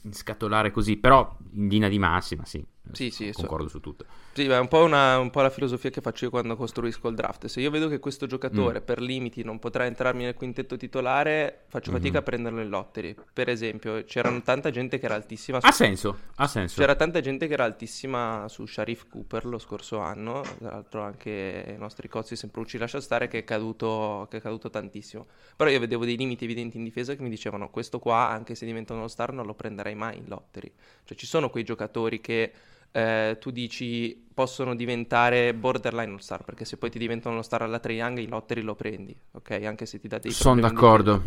[0.03, 3.71] inscatolare così, però in linea di massima sì, sì, sì, concordo so.
[3.71, 4.05] su tutto.
[4.33, 7.15] Sì, è un po', una, un po', la filosofia che faccio io quando costruisco il
[7.15, 7.47] draft.
[7.47, 8.85] Se io vedo che questo giocatore mm.
[8.85, 12.01] per limiti non potrà entrarmi nel quintetto titolare, faccio mm-hmm.
[12.01, 13.15] fatica a prenderlo in lottery.
[13.33, 15.67] Per esempio, c'era tanta gente che era altissima su...
[15.67, 16.81] Ha senso, ha senso.
[16.81, 21.75] C'era tanta gente che era altissima su Sharif Cooper lo scorso anno, tra l'altro anche
[21.75, 25.27] i nostri cozzi sempre ci lascia stare che è, caduto, che è caduto tantissimo.
[25.57, 28.67] Però io vedevo dei limiti evidenti in difesa che mi dicevano questo qua, anche se
[28.67, 30.73] diventa uno star, non lo prenderei mai in lottery.
[31.05, 32.53] Cioè ci sono quei giocatori che
[32.93, 37.63] eh, tu dici possono diventare borderline all star perché se poi ti diventano uno star
[37.63, 39.51] alla Trae Young i lottery lo prendi ok?
[39.65, 41.23] Anche se ti dà dei sono d'accordo.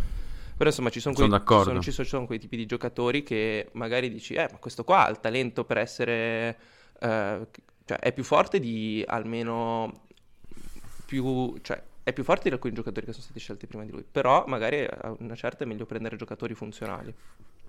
[0.56, 4.10] però insomma ci sono, quei, ci, sono, ci sono, quei tipi di giocatori che magari
[4.10, 6.58] dici eh ma questo qua ha il talento per essere
[7.00, 7.48] eh,
[7.86, 10.04] cioè è più forte di almeno
[11.06, 14.06] più cioè è più forte di alcuni giocatori che sono stati scelti prima di lui
[14.10, 17.14] però magari a una certa è meglio prendere giocatori funzionali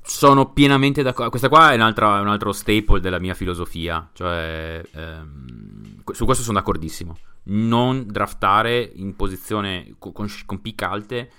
[0.06, 1.30] sono pienamente d'accordo.
[1.30, 4.08] Questa qua è, un altro staple della mia filosofia.
[4.12, 7.16] Cioè, ehm, su questo sono d'accordissimo.
[7.44, 11.30] Non draftare in posizione con, con pick alte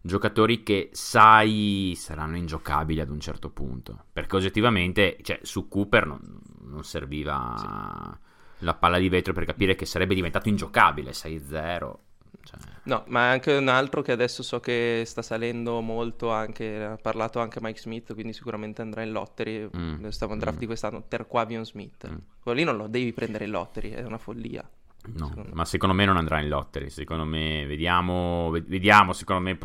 [0.00, 4.04] giocatori che sai saranno ingiocabili ad un certo punto.
[4.12, 6.20] Perché oggettivamente, cioè, su Cooper non,
[6.64, 8.64] non serviva sì.
[8.64, 11.94] la palla di vetro per capire che sarebbe diventato ingiocabile 6-0.
[12.42, 12.58] Cioè...
[12.84, 17.40] No, ma anche un altro che adesso so che sta salendo molto, anche, ha parlato
[17.40, 19.68] anche Mike Smith, quindi sicuramente andrà in lottery.
[19.76, 20.08] Mm.
[20.08, 20.60] Stavo in draft mm.
[20.60, 22.08] di quest'anno, Terquavion Smith.
[22.10, 22.16] Mm.
[22.42, 24.68] Quello lì non lo devi prendere in lottery, è una follia.
[25.04, 26.90] No, secondo ma secondo me non andrà in lottery.
[26.90, 29.58] Secondo me, vediamo, vediamo secondo me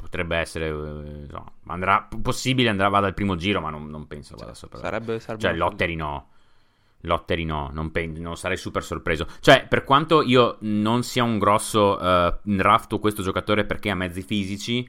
[0.00, 4.34] potrebbe essere eh, no, andrà, possibile andrà vada al primo giro ma non, non penso
[4.36, 6.29] vada sopra sarebbe, sarebbe cioè lottery no
[7.02, 9.26] Lotteri no, non, pen- non, sarei super sorpreso.
[9.40, 14.22] Cioè, per quanto io non sia un grosso uh, drafto questo giocatore perché ha mezzi
[14.22, 14.88] fisici,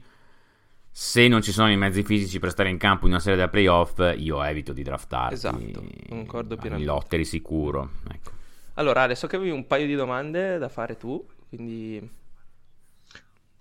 [0.90, 3.48] se non ci sono i mezzi fisici per stare in campo in una serie da
[3.48, 5.34] playoff, io evito di draftarti.
[5.34, 6.92] Esatto, concordo pienamente.
[6.92, 7.90] Lotteri sicuro.
[8.10, 8.30] Ecco.
[8.74, 12.20] Allora, adesso che avevi un paio di domande da fare tu, quindi...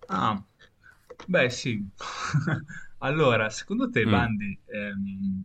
[0.08, 0.42] Ah,
[1.26, 1.86] beh sì.
[3.00, 4.10] allora, secondo te, mm.
[4.10, 4.60] Bandi...
[4.66, 5.44] Ehm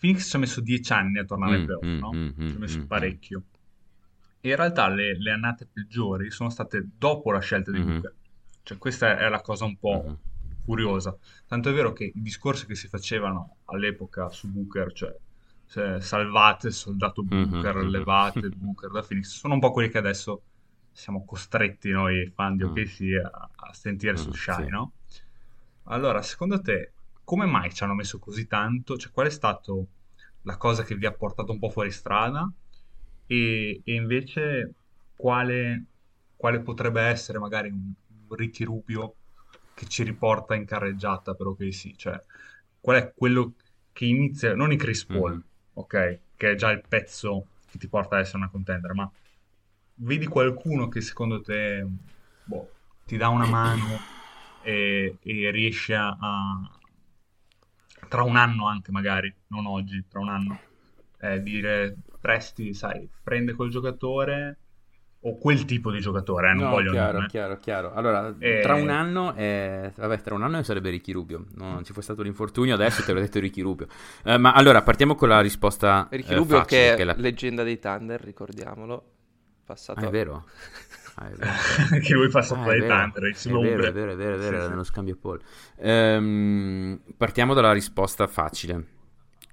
[0.00, 2.12] Phoenix ci ha messo dieci anni a tornare mm, playoff, mm, no?
[2.12, 2.86] Mm, ci ha messo mm, mm.
[2.86, 3.42] parecchio.
[4.40, 8.14] E in realtà le, le, annate peggiori sono state dopo la scelta di Booker.
[8.62, 10.18] Cioè, questa è la cosa un po'
[10.64, 11.14] curiosa.
[11.46, 15.14] Tanto è vero che i discorsi che si facevano all'epoca su Booker, cioè
[15.66, 20.42] se salvate il soldato Booker, levate Booker da Phoenix, sono un po' quelli che adesso
[20.90, 24.70] siamo costretti noi fan di OKC a, a sentire su Shy, sì.
[24.70, 24.92] no?
[25.84, 26.92] Allora, secondo te
[27.30, 28.96] come mai ci hanno messo così tanto?
[28.96, 29.72] Cioè, qual è stata
[30.42, 32.50] la cosa che vi ha portato un po' fuori strada?
[33.24, 34.74] E, e invece
[35.14, 35.84] quale,
[36.34, 37.92] quale, potrebbe essere magari un,
[38.28, 39.14] un Ricky Rubio
[39.74, 41.94] che ci riporta in carreggiata per OKC?
[41.94, 42.20] Cioè,
[42.80, 43.52] qual è quello
[43.92, 45.40] che inizia, non i Chris Paul, mm-hmm.
[45.74, 46.18] ok?
[46.34, 49.08] Che è già il pezzo che ti porta ad essere una contender, ma
[49.94, 51.86] vedi qualcuno che secondo te
[52.42, 52.72] boh,
[53.06, 54.00] ti dà una mano
[54.62, 56.16] e, e riesce a,
[58.08, 60.60] tra un anno anche magari, non oggi, tra un anno,
[61.20, 64.58] eh, dire Presti, sai, prende quel giocatore
[65.22, 67.26] o quel tipo di giocatore, eh, non no, voglio chiaro, nome.
[67.28, 67.92] chiaro, chiaro.
[67.92, 68.60] Allora, e...
[68.62, 71.46] tra un anno, eh, vabbè, tra un anno sarebbe Ricky Rubio.
[71.56, 73.86] Non ci fosse stato l'infortunio, adesso te l'ho detto Ricky Rubio.
[74.22, 77.14] Eh, ma allora, partiamo con la risposta Ricky Rubio facile, che è, che è la...
[77.16, 79.04] leggenda dei Thunder, ricordiamolo.
[79.64, 80.00] Passato...
[80.00, 80.46] Ah, è vero?
[81.22, 81.28] Ah,
[82.00, 84.62] che lui fa sopra ah, i Thunder, è vero, è vero, è vero, è vero,
[84.62, 84.90] sì, nello sì.
[84.90, 85.40] scambio Paul.
[85.76, 88.86] Ehm, partiamo dalla risposta facile,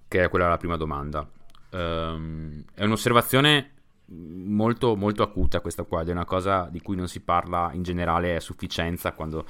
[0.07, 1.29] che è quella alla prima domanda.
[1.71, 3.71] Ehm, è un'osservazione
[4.05, 8.37] molto, molto acuta questa qua, è una cosa di cui non si parla in generale
[8.37, 9.45] a sufficienza quando,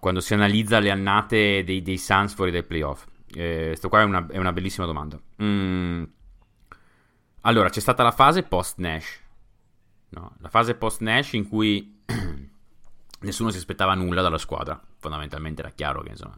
[0.00, 3.06] quando si analizza le annate dei, dei Suns fuori dai playoff.
[3.32, 5.20] Eh, questo qua è una, è una bellissima domanda.
[5.40, 6.02] Mm.
[7.42, 9.21] Allora, c'è stata la fase post-Nash,
[10.12, 12.02] No, la fase post-Nash in cui
[13.20, 16.36] nessuno si aspettava nulla dalla squadra, fondamentalmente era chiaro che insomma,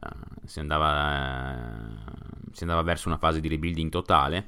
[0.00, 4.46] uh, si, andava, uh, si, andava, verso una fase di rebuilding totale.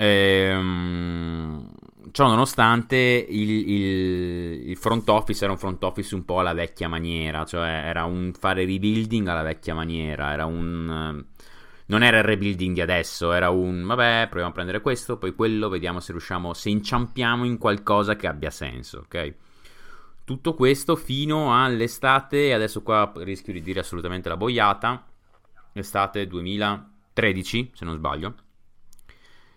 [0.00, 1.70] Ehm,
[2.12, 6.88] ciò nonostante il, il, il, front office era un front office un po' alla vecchia
[6.88, 11.26] maniera, cioè era un fare rebuilding alla vecchia maniera, era un...
[11.28, 11.36] Uh,
[11.88, 15.68] non era il rebuilding di adesso, era un vabbè, proviamo a prendere questo, poi quello,
[15.68, 19.34] vediamo se riusciamo, se inciampiamo in qualcosa che abbia senso, ok?
[20.24, 25.06] Tutto questo fino all'estate, adesso qua rischio di dire assolutamente la boiata,
[25.72, 28.34] estate 2013, se non sbaglio,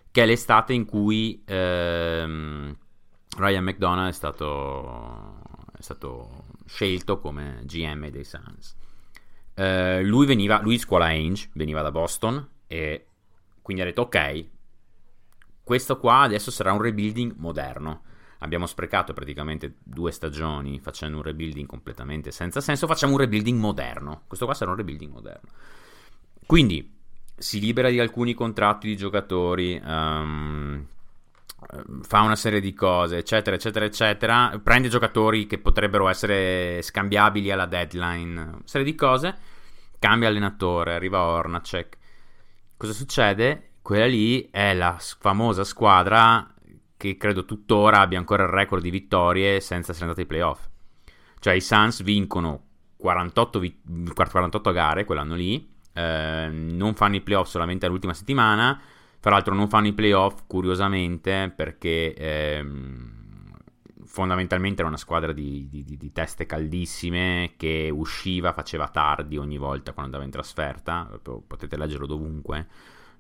[0.10, 2.78] che è l'estate in cui ehm,
[3.38, 5.42] Ryan McDonough è stato,
[5.78, 8.80] è stato scelto come GM dei Suns.
[9.62, 13.06] Eh, lui veniva, lui scuola Ainge, veniva da Boston e
[13.62, 14.46] quindi ha detto ok,
[15.64, 18.04] questo qua adesso sarà un rebuilding moderno.
[18.40, 24.24] Abbiamo sprecato praticamente due stagioni facendo un rebuilding completamente senza senso, facciamo un rebuilding moderno.
[24.26, 25.50] Questo qua sarà un rebuilding moderno.
[26.48, 26.98] Quindi
[27.38, 30.84] si libera di alcuni contratti di giocatori, um,
[32.02, 34.60] fa una serie di cose, eccetera, eccetera, eccetera.
[34.64, 39.38] Prende giocatori che potrebbero essere scambiabili alla deadline, una serie di cose.
[40.00, 41.98] Cambia allenatore, arriva Ornacek.
[42.78, 43.74] Cosa succede?
[43.82, 46.52] Quella lì è la famosa squadra
[46.98, 50.68] che credo tuttora abbia ancora il record di vittorie senza essere andata ai playoff.
[51.40, 52.64] Cioè i Suns vincono
[52.98, 53.82] 48, vi-
[54.14, 58.80] 48 gare quell'anno lì, eh, non fanno i playoff solamente all'ultima settimana,
[59.22, 63.20] tra l'altro non fanno i playoff curiosamente perché ehm,
[64.04, 69.94] fondamentalmente era una squadra di, di, di, teste caldissime che usciva, faceva tardi ogni volta
[69.94, 71.10] quando andava in trasferta,
[71.48, 72.68] potete leggerlo dovunque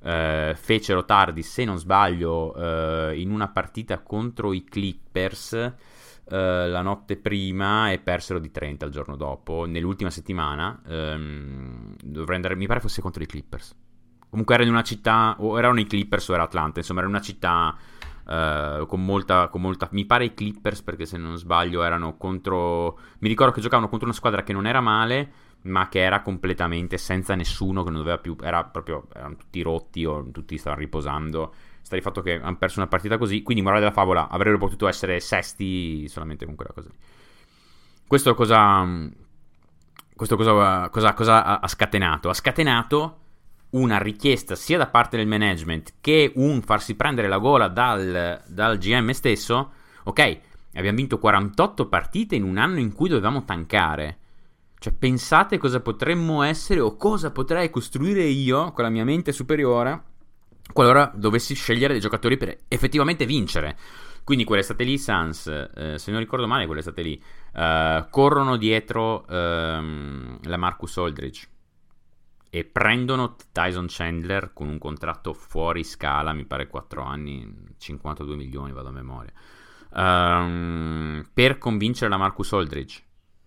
[0.04, 6.82] eh, fecero tardi, se non sbaglio, eh, in una partita contro i Clippers eh, la
[6.82, 10.82] notte prima e persero di 30 il giorno dopo, nell'ultima settimana.
[10.88, 11.96] Ehm,
[12.28, 13.76] andare, mi pare fosse contro i Clippers.
[14.32, 17.22] Comunque era in una città, o erano i Clippers o era Atlanta, insomma era una
[17.22, 17.78] città
[18.24, 22.98] Uh, con, molta, con, molta, Mi pare i Clippers, perché se non sbaglio erano contro.
[23.18, 25.32] Mi ricordo che giocavano contro una squadra che non era male,
[25.64, 30.06] ma che era completamente senza nessuno, che non doveva più, era proprio, erano tutti rotti
[30.06, 31.54] o tutti stavano riposando.
[31.82, 34.88] Sta di fatto che hanno perso una partita così, quindi morale della favola, avrebbero potuto
[34.88, 36.98] essere sesti solamente con quella cosa lì.
[38.08, 38.88] Questo cosa,
[40.16, 42.30] questo cosa, cosa, cosa ha scatenato?
[42.30, 43.21] Ha scatenato
[43.72, 48.78] una richiesta sia da parte del management che un farsi prendere la gola dal, dal
[48.78, 49.72] GM stesso.
[50.04, 50.40] Ok,
[50.74, 54.18] abbiamo vinto 48 partite in un anno in cui dovevamo tankare
[54.82, 60.02] cioè, pensate cosa potremmo essere o cosa potrei costruire io con la mia mente superiore
[60.74, 63.78] qualora dovessi scegliere dei giocatori per effettivamente vincere.
[64.24, 67.22] Quindi quell'estate lì, Sans, eh, se non ricordo male, quell'estate lì,
[67.54, 71.48] eh, corrono dietro ehm, la Marcus Aldridge
[72.52, 78.74] e prendono Tyson Chandler con un contratto fuori scala, mi pare 4 anni, 52 milioni,
[78.74, 79.32] vado a memoria,
[79.94, 83.04] um, per convincere la Marcus Aldridge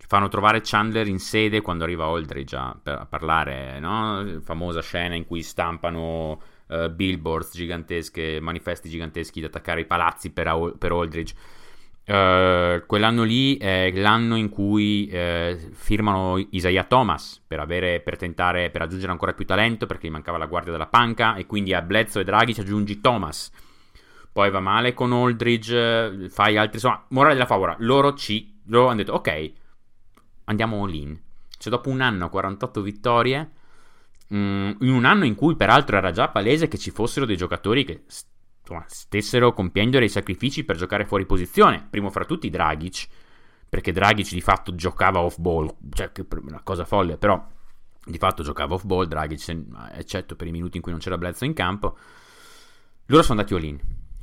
[0.07, 4.39] fanno trovare Chandler in sede quando arriva Aldridge a, a parlare, no?
[4.43, 10.75] Famosa scena in cui stampano uh, billboards gigantesche, manifesti giganteschi da attaccare i palazzi per,
[10.79, 11.35] per Aldridge.
[12.07, 18.69] Uh, quell'anno lì è l'anno in cui uh, firmano Isaiah Thomas per, avere, per tentare
[18.69, 21.81] per aggiungere ancora più talento perché gli mancava la guardia della panca e quindi a
[21.81, 23.51] Bledsoe e Draghi ci aggiungi Thomas
[24.31, 28.97] poi va male con Aldridge fai altri insomma morale della favola loro ci loro hanno
[28.97, 29.53] detto ok
[30.45, 31.19] andiamo all in.
[31.59, 33.51] Cioè, dopo un anno, 48 vittorie,
[34.29, 37.37] mh, mm, in un anno in cui peraltro era già palese che ci fossero dei
[37.37, 38.05] giocatori che
[38.65, 41.87] insomma, stessero compiendo dei sacrifici per giocare fuori posizione.
[41.89, 43.07] Primo fra tutti Dragic,
[43.69, 47.47] perché Dragic di fatto giocava off ball, cioè che una cosa folle, però
[48.07, 49.57] di fatto giocava off ball, Dragic,
[49.93, 51.97] eccetto per i minuti in cui non c'era Bledsoe in campo.
[53.07, 53.79] Loro sono andati all in.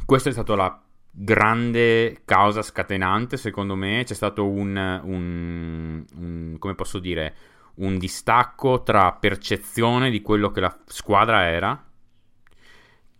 [0.05, 6.73] Questa è stata la grande causa scatenante, secondo me, c'è stato un, un, un, come
[6.73, 7.35] posso dire,
[7.75, 11.90] un distacco tra percezione di quello che la squadra era,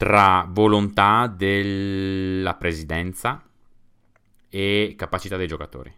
[0.02, 3.40] tra volontà della presidenza
[4.50, 5.94] e capacità dei giocatori.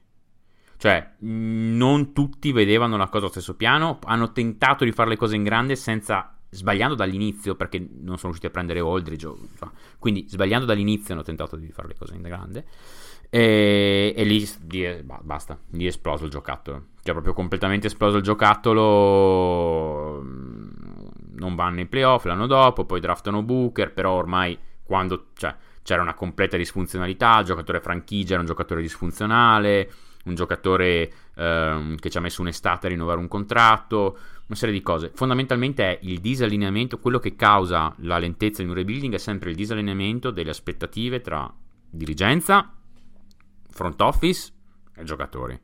[0.75, 5.37] Cioè, non tutti vedevano la cosa allo stesso piano, hanno tentato di fare le cose
[5.37, 10.25] in grande senza sbagliando dall'inizio perché non sono riusciti a prendere Aldridge, o, cioè, quindi
[10.27, 12.65] sbagliando dall'inizio hanno tentato di fare le cose in grande
[13.29, 18.23] e, e lì, lì basta, lì è esploso il giocattolo, cioè proprio completamente esploso il
[18.23, 20.52] giocattolo, mm,
[21.35, 26.13] non vanno nei playoff l'anno dopo, poi draftano Booker, però ormai quando cioè, c'era una
[26.13, 29.91] completa disfunzionalità, il giocatore franchigia era un giocatore disfunzionale,
[30.25, 34.17] un giocatore ehm, che ci ha messo un'estate a rinnovare un contratto,
[34.47, 35.11] una serie di cose.
[35.13, 39.55] Fondamentalmente è il disallineamento, quello che causa la lentezza in un rebuilding è sempre il
[39.55, 41.51] disallineamento delle aspettative tra
[41.89, 42.71] dirigenza,
[43.69, 44.51] front office
[44.95, 45.59] e giocatori.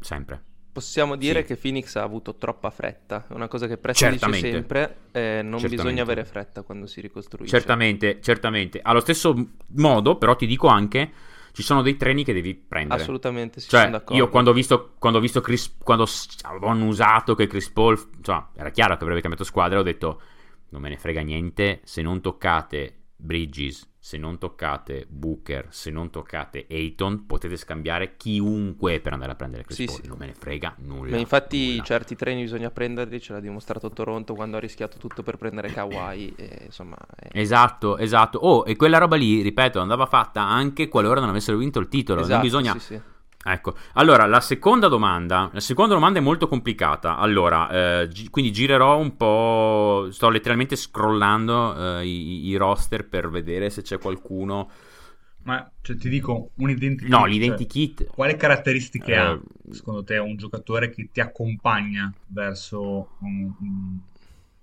[0.00, 0.55] Sempre.
[0.80, 1.46] Possiamo dire sì.
[1.46, 5.58] che Phoenix ha avuto troppa fretta, è una cosa che Presto dice sempre, eh, non
[5.58, 5.68] certamente.
[5.68, 7.56] bisogna avere fretta quando si ricostruisce.
[7.56, 8.80] Certamente, certamente.
[8.82, 9.34] Allo stesso
[9.68, 11.10] modo, però ti dico anche
[11.52, 13.00] ci sono dei treni che devi prendere.
[13.00, 16.06] Assolutamente, sì, cioè, Io quando ho visto, quando ho visto Chris, quando
[16.42, 20.20] avevano usato che Chris Paul, insomma, era chiaro che avrebbe cambiato squadra, ho detto
[20.68, 26.10] non me ne frega niente se non toccate Bridges, se non toccate Booker, se non
[26.10, 30.00] toccate Ayton, potete scambiare chiunque per andare a prendere Chris Sì, Paul.
[30.00, 30.06] sì.
[30.06, 31.10] Non me ne frega nulla.
[31.10, 31.82] Ma infatti nulla.
[31.82, 36.34] certi treni bisogna prenderli, ce l'ha dimostrato Toronto quando ha rischiato tutto per prendere Kawhi
[36.38, 36.96] e insomma...
[37.16, 38.38] è- Esatto, esatto.
[38.38, 42.20] Oh, e quella roba lì, ripeto, andava fatta anche qualora non avessero vinto il titolo.
[42.20, 42.72] non Esatto, bisogna...
[42.74, 43.00] sì, sì.
[43.44, 47.16] Ecco, allora la seconda domanda, la seconda domanda è molto complicata.
[47.16, 53.28] Allora, eh, gi- quindi girerò un po', sto letteralmente scrollando eh, i, i roster per
[53.30, 54.68] vedere se c'è qualcuno.
[55.44, 57.08] Ma cioè, ti dico un identikit.
[57.08, 58.06] No, cioè, l'identikit.
[58.06, 63.98] quali caratteristiche Eh, ha, secondo te, un giocatore che ti accompagna verso un- un-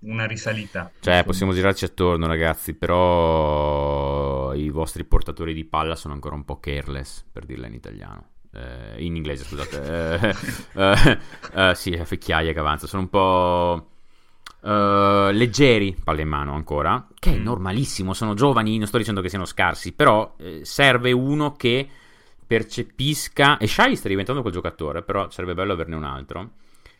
[0.00, 0.90] una risalita?
[1.00, 6.60] Cioè, possiamo girarci attorno, ragazzi, però i vostri portatori di palla sono ancora un po'
[6.60, 8.28] careless, per dirla in italiano.
[8.54, 10.18] Eh, in inglese, scusate.
[10.20, 10.34] Eh,
[10.80, 11.18] eh,
[11.70, 12.86] eh, sì, fecchiaia che avanza.
[12.86, 13.88] Sono un po'
[14.62, 17.42] eh, leggeri, palla in mano ancora, che è Mm.
[17.42, 18.12] normalissimo.
[18.14, 21.88] Sono giovani, non sto dicendo che siano scarsi, però eh, serve uno che
[22.46, 23.58] percepisca...
[23.58, 26.50] E Shai sta diventando quel giocatore, però sarebbe bello averne un altro.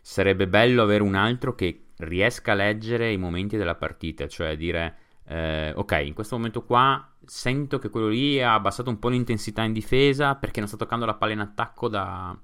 [0.01, 4.97] Sarebbe bello avere un altro che riesca a leggere i momenti della partita, cioè dire,
[5.27, 9.63] eh, ok, in questo momento qua sento che quello lì ha abbassato un po' l'intensità
[9.63, 12.37] in difesa perché non sta toccando la palla in attacco da,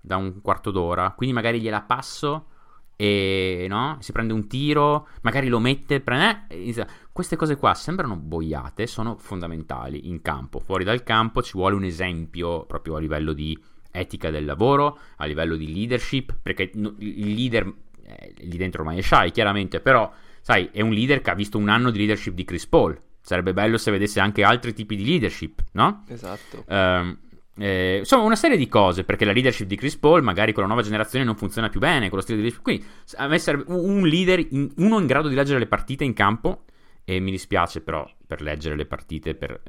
[0.00, 2.48] da un quarto d'ora, quindi magari gliela passo
[2.96, 3.98] e no?
[4.00, 9.16] si prende un tiro, magari lo mette, prende, eh, queste cose qua sembrano boiate, sono
[9.18, 13.56] fondamentali in campo, fuori dal campo ci vuole un esempio proprio a livello di
[13.92, 17.72] etica del lavoro, a livello di leadership, perché il leader
[18.02, 20.10] eh, lì dentro ormai è Shai, chiaramente, però
[20.46, 22.96] sai, è un leader che ha visto un anno di leadership di Chris Paul.
[23.20, 26.04] Sarebbe bello se vedesse anche altri tipi di leadership, no?
[26.06, 26.64] Esatto.
[26.68, 27.18] Ehm,
[27.56, 30.68] eh, insomma, una serie di cose, perché la leadership di Chris Paul magari con la
[30.68, 32.62] nuova generazione non funziona più bene, con lo stile di leadership.
[32.62, 32.86] Quindi
[33.16, 36.62] a me serve un leader, in- uno in grado di leggere le partite in campo,
[37.02, 39.60] e mi dispiace però, per leggere le partite per-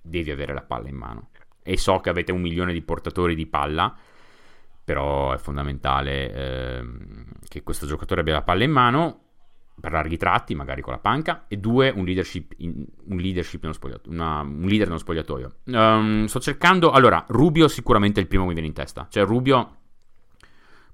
[0.00, 1.30] devi avere la palla in mano.
[1.64, 3.92] E so che avete un milione di portatori di palla,
[4.84, 9.22] però è fondamentale ehm, che questo giocatore abbia la palla in mano
[9.82, 13.68] per larghi tratti, magari con la panca, e due, un leadership, in- un, leadership
[14.06, 15.54] una- un leader nello spogliatoio.
[15.64, 19.24] Ehm, sto cercando, allora, Rubio sicuramente è il primo che mi viene in testa, cioè
[19.24, 19.78] Rubio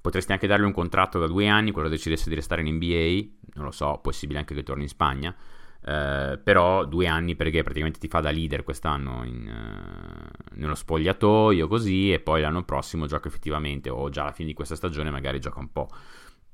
[0.01, 3.66] potresti anche dargli un contratto da due anni, quello decidesse di restare in NBA, non
[3.66, 5.36] lo so, possibile anche che torni in Spagna,
[5.84, 11.68] eh, però due anni perché praticamente ti fa da leader quest'anno in, eh, nello spogliatoio
[11.68, 15.41] così e poi l'anno prossimo gioca effettivamente o già alla fine di questa stagione magari
[15.41, 15.89] gioca un po'.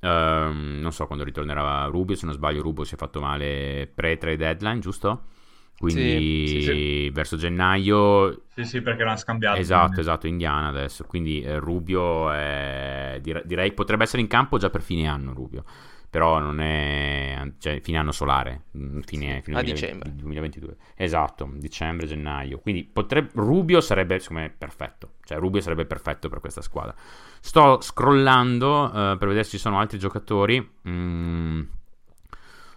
[0.05, 4.37] Ehm, non so quando ritornerà Rubio, se non sbaglio Rubio si è fatto male pre-trade
[4.37, 5.25] deadline, giusto?
[5.79, 6.01] Quindi
[6.47, 7.11] Sì, sì, sì.
[7.13, 9.57] verso gennaio Sì, sì, perché l'hanno scambiato.
[9.57, 10.01] Esatto, quindi.
[10.01, 11.05] esatto, Indiana adesso.
[11.05, 15.65] Quindi eh, Rubio è- dire- direi potrebbe essere in campo già per fine anno Rubio.
[16.15, 20.15] Però non è cioè fine anno solare, mm, fine, fine a 2020 dicembre.
[20.15, 20.77] 2022.
[20.95, 22.61] Esatto, dicembre, gennaio.
[22.61, 25.15] Quindi potrebbe Rubio sarebbe secondo me perfetto.
[25.25, 26.95] Cioè Rubio sarebbe perfetto per questa squadra.
[27.41, 30.71] Sto scrollando eh, per vedere se ci sono altri giocatori.
[30.89, 31.63] Mm,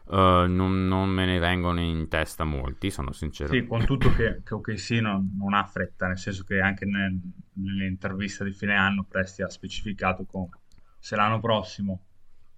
[0.10, 3.54] eh, non, non me ne vengono in testa molti, sono sincero.
[3.54, 7.22] Sì, con tutto che, che OKC non, non ha fretta, nel senso che anche nel-
[7.54, 10.58] nell'intervista di fine anno Presti ha specificato come
[10.98, 12.02] se l'anno prossimo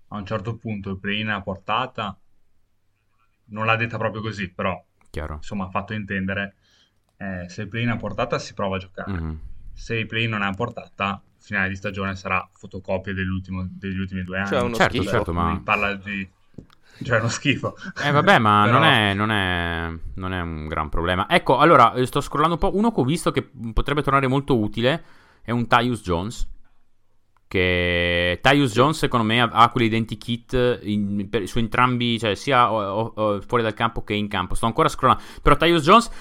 [0.09, 2.17] a un certo punto il play-in a portata,
[3.45, 5.35] non l'ha detta proprio così, però Chiaro.
[5.35, 6.55] insomma ha fatto intendere
[7.17, 9.39] eh, se il play-in a portata si prova a giocare, Mhm.
[9.73, 14.23] se il play-in non è a portata, finale di stagione sarà fotocopia dell'ultimo- degli ultimi
[14.23, 14.47] due anni.
[14.49, 15.09] Cioè, uno Certo, schifo.
[15.09, 16.29] certo, ma- parla di...
[17.03, 17.75] cioè uno schifo.
[18.03, 21.27] Eh vabbè, ma Però- non, è, non, è, non è un gran problema.
[21.29, 22.75] Ecco, allora, eh, sto scrollando un po'.
[22.77, 23.41] Uno che ho visto che
[23.73, 25.03] potrebbe tornare molto utile
[25.41, 26.47] è un Tyus Jones.
[27.49, 29.71] Che Tyus Jones, secondo me, ha,
[30.83, 34.53] in- per- su entrambi, cioè sia o- o- fuori dal campo che in campo.
[34.53, 35.23] Sto ancora scrollando.
[35.41, 36.11] Però Tyus Jones,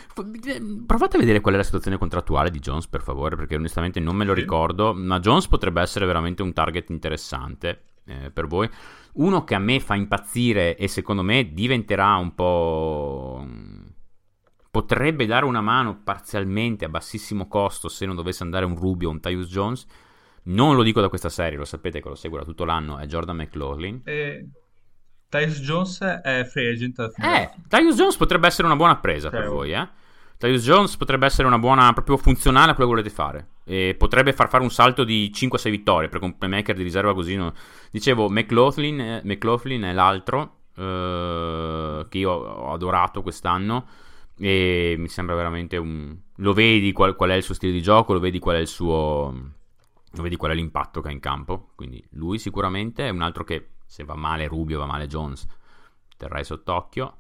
[0.87, 4.17] provate a vedere qual è la situazione contrattuale di Jones, per favore, perché onestamente non
[4.17, 4.95] me lo ricordo.
[4.95, 8.67] Ma Jones potrebbe essere veramente un target interessante eh, per voi.
[9.17, 13.47] Uno che a me fa impazzire e secondo me diventerà un po'.
[14.71, 19.13] Potrebbe dare una mano parzialmente a bassissimo costo se non dovesse andare un Rubio o
[19.13, 19.85] un Tyus Jones.
[20.45, 22.99] Non lo dico da questa serie, lo sapete che lo seguo da tutto l'anno.
[22.99, 24.03] È Jordan McLaughlin.
[24.05, 24.49] E
[25.29, 29.49] Tyus Jones è free agent Eh, Tyus Jones potrebbe essere una buona presa Cioè, per
[29.51, 29.89] voi, eh.
[30.39, 33.49] Tyus Jones potrebbe essere una buona, proprio funzionale a quello che volete fare.
[33.65, 37.35] E potrebbe far fare un salto di 5-6 vittorie, perché un playmaker di riserva così.
[37.37, 37.53] no-
[37.91, 43.87] Dicevo, McLaughlin, eh, McLaughlin è l'altro eh, che io ho adorato quest'anno.
[44.39, 46.17] E mi sembra veramente un.
[46.37, 48.69] Lo vedi qual, qual è il suo stile di gioco, lo vedi qual è il
[48.69, 49.35] suo.
[50.13, 51.71] Lo vedi qual è l'impatto che ha in campo.
[51.75, 55.47] Quindi lui sicuramente è un altro che se va male Rubio, va male Jones,
[56.17, 57.17] terrai sott'occhio.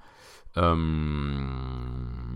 [0.54, 2.28] Um,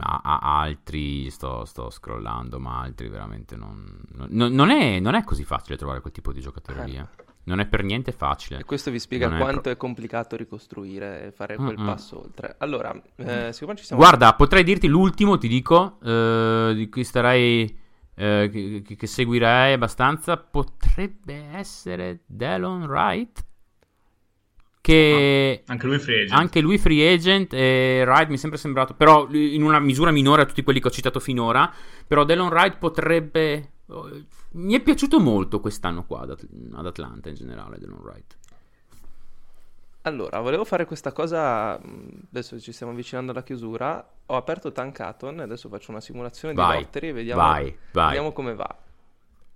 [0.00, 5.24] a, a altri sto, sto, scrollando, ma altri veramente non, non, non, è, non, è,
[5.24, 6.96] così facile trovare quel tipo di giocatore lì.
[6.96, 7.06] Eh.
[7.42, 8.60] Non è per niente facile.
[8.60, 9.72] E questo vi spiega non quanto è, pro...
[9.72, 11.86] è, complicato ricostruire e fare quel Mm-mm.
[11.86, 12.54] passo oltre.
[12.58, 14.02] Allora, eh, siccome ci siamo...
[14.02, 17.78] Guarda, potrei dirti l'ultimo, ti dico, eh, di cui starei...
[18.20, 20.36] Eh, che, che, seguirei abbastanza.
[20.36, 23.46] Potrebbe essere Delon Wright.
[24.82, 26.38] Che ah, anche lui free agent.
[26.38, 27.54] Anche lui free agent.
[27.54, 30.88] E Wright mi è sempre sembrato, però in una misura minore a tutti quelli che
[30.88, 31.72] ho citato finora.
[32.06, 33.72] Però Delon Wright potrebbe
[34.52, 38.36] mi è piaciuto molto quest'anno qua ad, Atlanta in generale, Delon Wright.
[40.02, 45.42] Allora, volevo fare questa cosa, adesso ci stiamo avvicinando alla chiusura, ho aperto Tankaton e
[45.42, 48.06] adesso faccio una simulazione vai, di lottery e vediamo, vai, vai.
[48.06, 48.76] vediamo come va.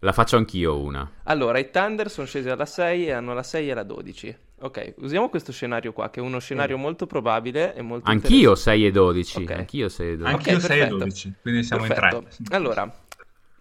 [0.00, 1.10] La faccio anch'io una.
[1.22, 4.38] Allora, i Thunder sono scesi alla 6 e hanno la 6 e la 12.
[4.60, 6.80] Ok, usiamo questo scenario qua, che è uno scenario mm.
[6.80, 9.42] molto probabile e molto Anch'io 6 e 12.
[9.42, 9.56] Okay.
[9.56, 10.34] Anch'io 6 e 12.
[10.34, 12.16] Anch'io okay, 6 e 12, quindi siamo perfetto.
[12.16, 12.56] in 3.
[12.56, 12.94] Allora,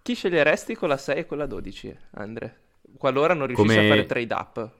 [0.02, 2.58] chi sceglieresti con la 6 e con la 12, Andre?
[2.98, 3.86] Qualora non riuscissi Come...
[3.86, 4.70] a fare trade up.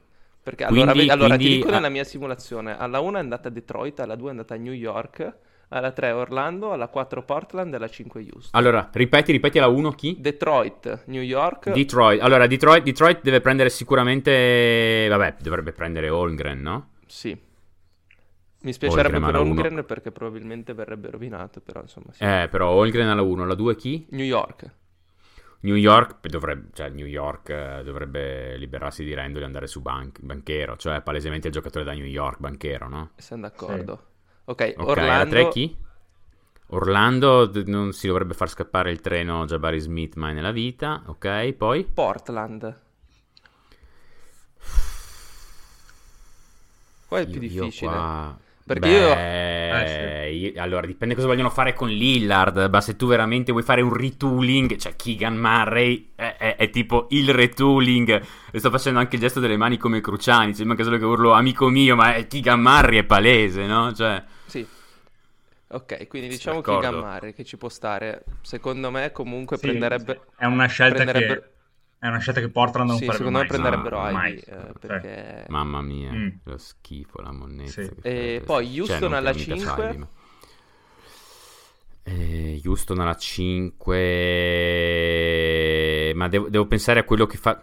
[0.45, 1.45] Perché quindi, allora, allora quindi...
[1.47, 4.53] ti dico nella mia simulazione, alla 1 è andata a Detroit, alla 2 è andata
[4.53, 5.36] a New York,
[5.68, 8.51] alla 3 Orlando, alla 4 Portland e alla 5 Houston.
[8.53, 10.16] Allora, ripeti, ripeti alla 1 chi?
[10.20, 11.70] Detroit, New York.
[11.72, 12.20] Detroit.
[12.20, 15.07] Allora, Detroit, Detroit deve prendere sicuramente...
[15.09, 16.90] Vabbè, dovrebbe prendere Holmgren, no?
[17.07, 17.34] Sì.
[18.61, 22.22] Mi spiacerebbe per Holmgren perché probabilmente verrebbe rovinato, però insomma sì.
[22.22, 24.07] Eh, però Holmgren alla 1, alla 2 chi?
[24.11, 24.70] New York.
[25.65, 30.12] New York dovrebbe, cioè New York eh, dovrebbe liberarsi di Randall e andare su ban-
[30.21, 33.12] banchero, cioè palesemente il giocatore da New York, banchero, no?
[33.17, 33.97] Siamo d'accordo.
[33.97, 34.03] Sì.
[34.45, 35.31] Ok, okay Orlando...
[35.31, 35.77] tre chi?
[36.69, 41.53] Orlando non si dovrebbe far scappare il treno Jabari Smith mai nella vita, ok?
[41.53, 41.85] Poi?
[41.85, 42.81] Portland.
[47.07, 47.91] Qua è più io, difficile.
[47.91, 48.39] Io qua...
[48.67, 49.12] Perché Beh, io...
[49.12, 50.37] Eh, sì.
[50.37, 50.62] io...
[50.62, 52.69] Allora, dipende cosa vogliono fare con Lillard.
[52.71, 57.07] Ma se tu veramente vuoi fare un retooling, cioè Keegan Murray è, è, è tipo
[57.11, 58.23] il retooling.
[58.51, 60.55] E sto facendo anche il gesto delle mani come Cruciani.
[60.55, 63.93] Cioè, manca solo che urlo amico mio, ma è Keegan Murray è palese, no?
[63.93, 64.23] Cioè...
[64.47, 64.67] Sì.
[65.69, 68.25] Ok, quindi diciamo Keegan Murray che ci può stare.
[68.41, 70.21] Secondo me comunque sì, prenderebbe...
[70.37, 71.53] È una scelta che
[72.05, 73.48] è una scelta che Portland non sì, farebbe secondo mai.
[73.48, 75.46] me prenderebbero no, Ivy eh, perché...
[75.48, 76.28] Mamma mia, mm.
[76.42, 77.82] lo schifo, la monnezza.
[77.82, 77.90] Sì.
[78.02, 79.88] E poi cioè, Houston cioè, alla 5.
[79.88, 80.07] Ivy, ma...
[82.02, 86.12] eh, Houston alla 5.
[86.14, 87.59] Ma devo, devo pensare a quello che fa...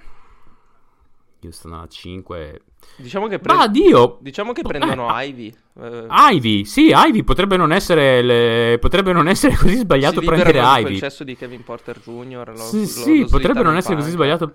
[1.43, 2.61] Houston alla 5.
[2.97, 4.17] Diciamo che, pre- Dio.
[4.21, 5.53] diciamo che prendono eh, Ivy.
[5.79, 6.07] Eh.
[6.09, 8.77] Ivy, sì, Ivy potrebbe non essere, le...
[8.79, 10.89] potrebbe non essere così sbagliato si prendere Ivy.
[10.89, 12.53] Il successo di Kevin Porter Jr.
[12.55, 14.53] Lo, sì, lo, sì lo potrebbe non essere così sbagliato.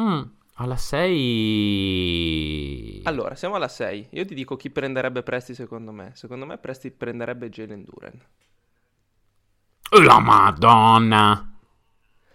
[0.00, 0.22] Mm,
[0.54, 3.02] alla 6.
[3.04, 4.08] Allora, siamo alla 6.
[4.10, 6.10] Io ti dico chi prenderebbe Presti secondo me.
[6.14, 8.20] Secondo me Presti prenderebbe Jalen Duren.
[10.04, 11.52] La Madonna.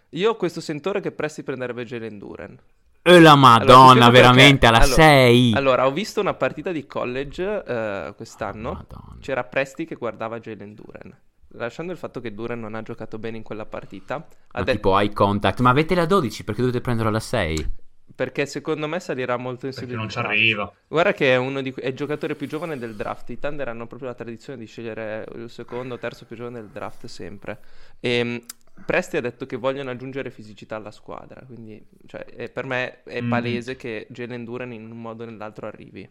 [0.10, 2.60] Io ho questo sentore che Presti prenderebbe Jalen Duren.
[3.08, 5.54] E la madonna, allora, veramente, alla 6.
[5.54, 8.72] Allora, allora, ho visto una partita di college uh, quest'anno.
[8.72, 9.18] Madonna.
[9.20, 11.16] C'era Presti che guardava Jalen Duren.
[11.50, 14.16] Lasciando il fatto che Duren non ha giocato bene in quella partita.
[14.16, 14.72] Ma detto...
[14.72, 15.60] tipo eye contact.
[15.60, 17.72] Ma avete la 12 perché dovete prenderlo alla 6?
[18.16, 20.00] Perché secondo me salirà molto in seguito.
[20.02, 20.74] Perché non ci arriva.
[20.88, 23.30] Guarda che è uno di è il giocatore più giovane del draft.
[23.30, 26.70] I Thunder hanno proprio la tradizione di scegliere il secondo o terzo più giovane del
[26.70, 27.60] draft sempre.
[28.00, 28.42] E ehm,
[28.84, 33.22] Presti ha detto che vogliono aggiungere fisicità alla squadra, quindi cioè, è, per me è
[33.22, 33.30] mm.
[33.30, 36.08] palese che Jalen Duran in un modo o nell'altro arrivi.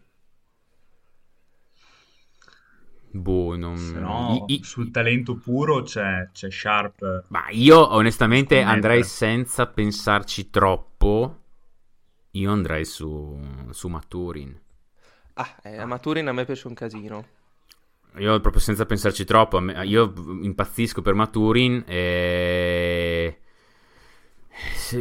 [3.17, 3.77] Boh, non...
[3.77, 4.65] no, I, i...
[4.65, 7.27] sul talento puro c'è, c'è, Sharp.
[7.29, 11.43] Ma io onestamente andrei senza pensarci troppo.
[12.33, 13.39] Io andrei su,
[13.71, 14.61] su Maturin.
[15.35, 17.25] Ah, eh, Maturin a me piace un casino.
[18.19, 20.12] Io proprio senza pensarci troppo, io
[20.43, 23.39] impazzisco per Maturin e...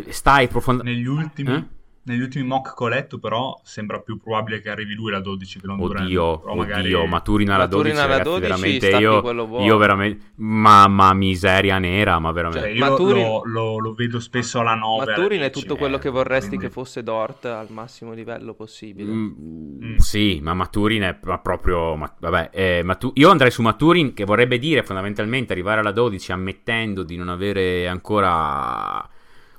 [0.09, 0.99] Stai profondamente...
[0.99, 1.53] Negli ultimi...
[1.53, 1.81] Eh?
[2.05, 5.59] Negli ultimi mock che ho letto, però, sembra più probabile che arrivi lui alla 12
[5.61, 6.57] che non Oddio, Durant.
[6.57, 6.93] magari...
[6.93, 10.25] oddio, Maturin alla 12, alla ragazzi, 12 veramente io, io veramente...
[10.35, 12.67] Mamma miseria nera, ma veramente...
[12.67, 13.25] Cioè, io Maturin...
[13.25, 15.05] lo, lo, lo, vedo spesso alla 9.
[15.05, 16.65] Maturin è tutto quello che vorresti quindi...
[16.65, 19.09] che fosse Dort al massimo livello possibile.
[19.09, 19.31] Mm,
[19.83, 19.95] mm.
[19.95, 21.95] Sì, ma Maturin è proprio...
[21.95, 23.11] Ma, vabbè, eh, Matu...
[23.15, 27.87] io andrei su Maturin, che vorrebbe dire fondamentalmente arrivare alla 12 ammettendo di non avere
[27.87, 29.07] ancora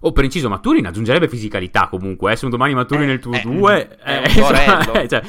[0.07, 2.33] o per inciso, Maturin aggiungerebbe fisicalità comunque.
[2.33, 2.37] Eh?
[2.37, 5.23] Se un domani Maturin eh, nel tuo 2, eh, eh, cioè, cioè,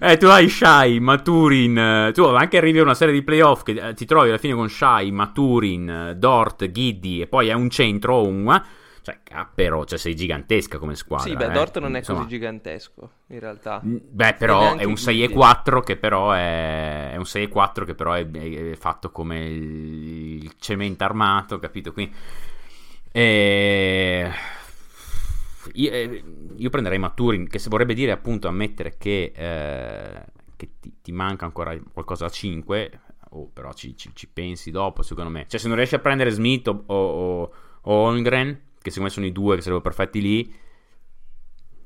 [0.00, 1.76] eh, tu hai Shai, Maturin.
[1.76, 4.68] Eh, tu anche arrivi a una serie di playoff che ti trovi alla fine con
[4.68, 8.62] Shai, Maturin, Dort, Giddy e poi è un centro, un,
[9.02, 9.18] Cioè,
[9.52, 11.26] però, cioè, sei gigantesca come squadra.
[11.28, 11.50] Sì, beh, eh.
[11.50, 13.82] Dort non è Insomma, così gigantesco, in realtà.
[13.84, 15.38] Mm, Beh, però è un i 6 e Grizzlies.
[15.38, 19.44] 4 che però è, è un 6 e 4 che però è, è fatto come
[19.44, 21.92] il, il cemento armato, capito?
[21.92, 22.14] Quindi
[23.12, 24.30] eh,
[25.74, 26.24] io, eh,
[26.56, 30.24] io prenderei Maturin, che se vorrebbe dire appunto ammettere che, eh,
[30.56, 33.00] che ti, ti manca ancora qualcosa a 5,
[33.30, 35.46] oh, però ci, ci- ci pensi dopo, secondo me.
[35.48, 37.42] Cioè, se non riesci a prendere Smith o, o,
[37.82, 40.54] o Holmgren, che secondo me sono i due che sarebbero perfetti lì,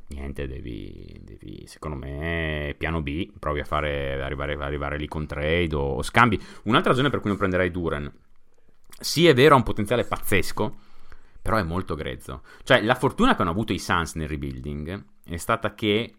[0.08, 5.74] niente, devi, devi, secondo me, piano B, provi a fare, arrivare, arrivare lì con trade
[5.74, 6.40] o, o scambi.
[6.64, 8.10] Un'altra ragione per cui non prenderai Duran,
[9.00, 10.76] sì è vero, ha un potenziale pazzesco,
[11.44, 12.42] però è molto grezzo.
[12.62, 16.14] Cioè, la fortuna che hanno avuto i Suns nel rebuilding è stata che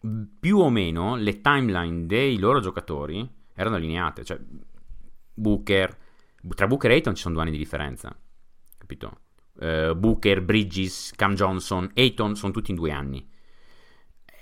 [0.00, 3.24] mh, più o meno le timeline dei loro giocatori
[3.54, 4.24] erano allineate.
[4.24, 4.40] Cioè,
[5.32, 5.96] Booker,
[6.56, 8.12] tra Booker e Ayton ci sono due anni di differenza,
[8.78, 9.20] capito?
[9.60, 13.24] Eh, Booker, Bridges, Cam Johnson, Ayton sono tutti in due anni.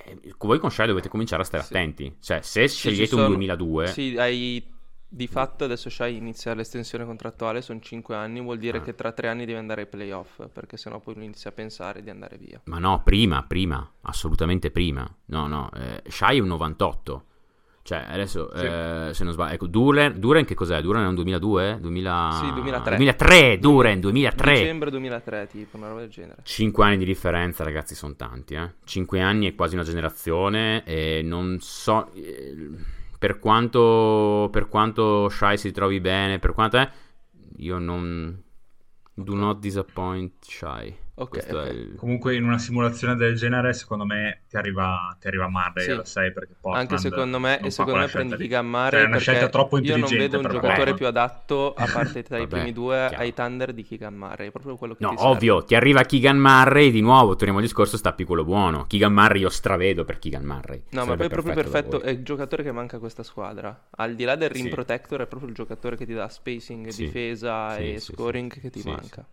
[0.06, 1.74] Eh, Voi con Shai dovete cominciare a stare Sì.
[1.74, 2.16] attenti.
[2.20, 4.66] Cioè, se Sì, scegliete un sono- 2002, Sì, hai
[5.12, 8.80] di fatto adesso Shai inizia l'estensione contrattuale, sono 5 anni, vuol dire Ah.
[8.82, 12.00] che tra 3 anni devi andare ai playoff, perché sennò poi lui inizia a pensare
[12.02, 12.60] di andare via.
[12.66, 15.04] Ma no, prima, prima, assolutamente prima.
[15.26, 17.24] No, no, eh, Shai è un 98.
[17.82, 18.64] Cioè, adesso, Sì.
[18.66, 20.80] eh, se non sbaglio, ecco, Duren, Duren che cos'è?
[20.80, 21.78] Duren è un 2002?
[21.80, 22.30] 2000...
[22.40, 22.96] Sì, 2003.
[22.96, 24.52] 2003, Duren, 2003.
[24.52, 26.42] Dicembre 2003, tipo, una roba del genere.
[26.44, 28.74] 5 anni di differenza, ragazzi, sono tanti, eh.
[28.84, 32.12] 5 anni è quasi una generazione e non so...
[32.14, 32.68] eh,
[33.20, 36.90] per quanto, per quanto Shai si trovi bene, per quanto è...
[37.58, 38.42] Io non...
[39.12, 40.96] Do not disappoint Shai.
[41.20, 41.66] Ok, Questo ok.
[41.66, 41.94] è il...
[41.96, 45.90] Comunque in una simulazione del genere, secondo me ti arriva, ti arriva Murray Sì.
[45.90, 48.36] alla 6 perché Portland Anche secondo me, e secondo me prendi.
[48.36, 50.96] Keegan Murray Cioè, è una scelta troppo io non intelligente vedo un giocatore Portland.
[50.96, 53.22] più adatto, a parte tra i primi due, chiaro.
[53.22, 56.38] ai Thunder di Keegan Murray, è proprio quello che No, ti ovvio, ti arriva Keegan
[56.38, 58.86] Murray, di nuovo, torniamo al discorso, stappi quello buono.
[58.86, 60.84] Keegan Murray io stravedo per Keegan Murray.
[60.90, 63.88] No, ma poi è proprio perfetto, è il giocatore che manca a questa squadra.
[63.90, 64.68] Al di là del rim Sì.
[64.68, 67.04] protector, è proprio il giocatore che ti dà spacing, Sì.
[67.04, 68.60] difesa Sì, e sì, scoring sì.
[68.60, 69.26] che ti Sì, manca.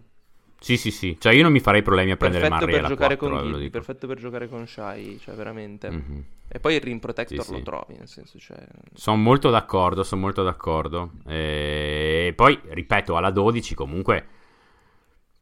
[0.60, 1.16] Sì, sì, sì.
[1.20, 3.70] Cioè io non mi farei problemi a prendere Perfetto Murray per giocare 4, con Giddy,
[3.70, 5.90] perfetto per giocare con Shai, cioè veramente.
[5.90, 6.24] Mhm.
[6.48, 7.64] E poi il rim protector Sì, lo sì.
[7.64, 8.58] trovi, nel senso, cioè...
[8.94, 11.12] Sono molto d'accordo, sono molto d'accordo.
[11.28, 14.28] E poi, ripeto, alla 12 comunque...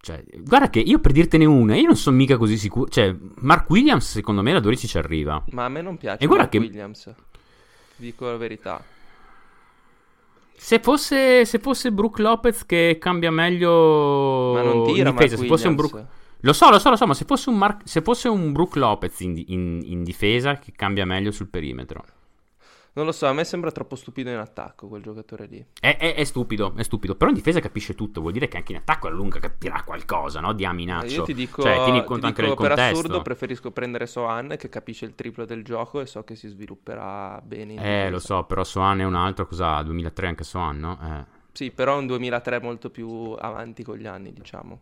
[0.06, 2.88] Cioè, guarda che io per dirtene una, io non sono mica così sicuro.
[2.90, 5.44] Cioè, Mark Williams secondo me alla 12 ci arriva.
[5.50, 7.12] Ma a me non piace E guarda Mark che- Williams,
[7.96, 8.84] dico la verità.
[10.58, 15.48] Se fosse, se fosse Brook Lopez che cambia meglio Ma non tira in difesa, se
[15.48, 15.76] fosse un.
[15.76, 16.06] Brook...
[16.42, 18.76] Lo so, lo so, lo so, ma se fosse un, Mark- se fosse un Brook
[18.76, 22.04] Lopez in, in- in difesa che cambia meglio sul perimetro.
[22.96, 25.66] Non lo so, a me sembra troppo stupido in attacco quel giocatore lì.
[25.80, 27.16] È, è- è stupido, è stupido.
[27.16, 28.22] Però in difesa capisce tutto.
[28.22, 30.54] Vuol dire che anche in attacco alla lunga capirà qualcosa, no?
[30.54, 31.14] Di Aminaccio.
[31.14, 32.98] Io ti dico, cioè, tieni ti conto anche dico, del per contesto.
[33.00, 37.42] assurdo preferisco prendere Sohan che capisce il triplo del gioco e so che si svilupperà
[37.44, 38.10] bene in Eh, difesa.
[38.10, 39.82] lo so, però Sohan è un altro, cosa?
[39.84, 40.98] 2003 anche Sohan, no?
[41.04, 41.26] Eh.
[41.52, 44.82] Sì, però è un 2003 molto più avanti con gli anni, diciamo.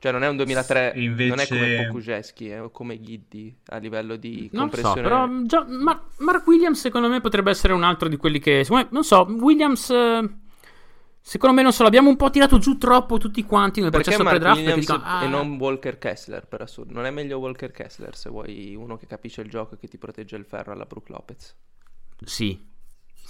[0.00, 3.76] Cioè non è un 2003, E invece- non è come Pokujeski, è come Giddy a
[3.76, 5.02] livello di Non lo so, compressione.
[5.02, 8.64] però già- ma- Mark Williams secondo me potrebbe essere un altro di quelli che...
[8.70, 9.90] me- non so, Williams...
[9.90, 10.28] eh,
[11.22, 14.26] Secondo me, non so, l'abbiamo un po' tirato giù troppo tutti quanti nel Perché processo
[14.26, 16.94] pre-draft perché dicono, ah, e non Walker Kessler, per assurdo?
[16.94, 19.98] Non è meglio Walker Kessler se vuoi uno che capisce il gioco e che ti
[19.98, 21.54] protegge il ferro alla Brook Lopez?
[22.24, 22.58] Sì,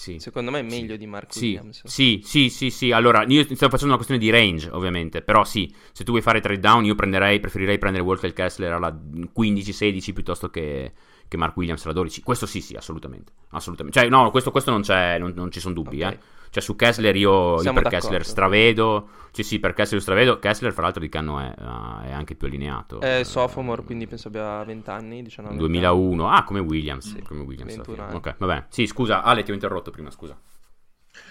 [0.00, 0.18] sì.
[0.18, 1.82] Secondo me è meglio di Mark Sì, Williams.
[1.84, 2.90] sì, sì, sì, sì.
[2.90, 5.20] Allora, io sto facendo una questione di range, ovviamente.
[5.20, 8.98] Però sì, se tu vuoi fare trade down, io prenderei, preferirei prendere Walker Kessler alla
[9.36, 10.92] 15-16 piuttosto che,
[11.28, 12.22] che Mark Williams alla 12.
[12.22, 13.32] Questo sì, sì, assolutamente.
[13.50, 14.00] Assolutamente.
[14.00, 16.12] Cioè, no, questo, questo non c'è, non, non ci sono dubbi, Ok.
[16.12, 16.18] eh.
[16.50, 17.88] Cioè, su Kessler io, per.
[17.88, 19.08] Kessler stravedo.
[19.30, 20.38] Sì, sì, per Kessler stravedo.
[20.38, 21.54] Kessler, fra l'altro, di che anno è?
[21.58, 23.00] Ah, è anche più allineato.
[23.00, 25.86] È Eh, sophomore, quindi penso abbia 20 anni, 19 20 anni.
[25.86, 26.28] 2001.
[26.28, 27.12] Ah, come Williams.
[27.12, 27.76] Sì, come Williams.
[27.76, 28.20] 21 alla anni.
[28.20, 28.32] fine.
[28.32, 28.64] Ok, vabbè.
[28.68, 30.36] Sì, scusa, Ale, ti ho interrotto prima, scusa.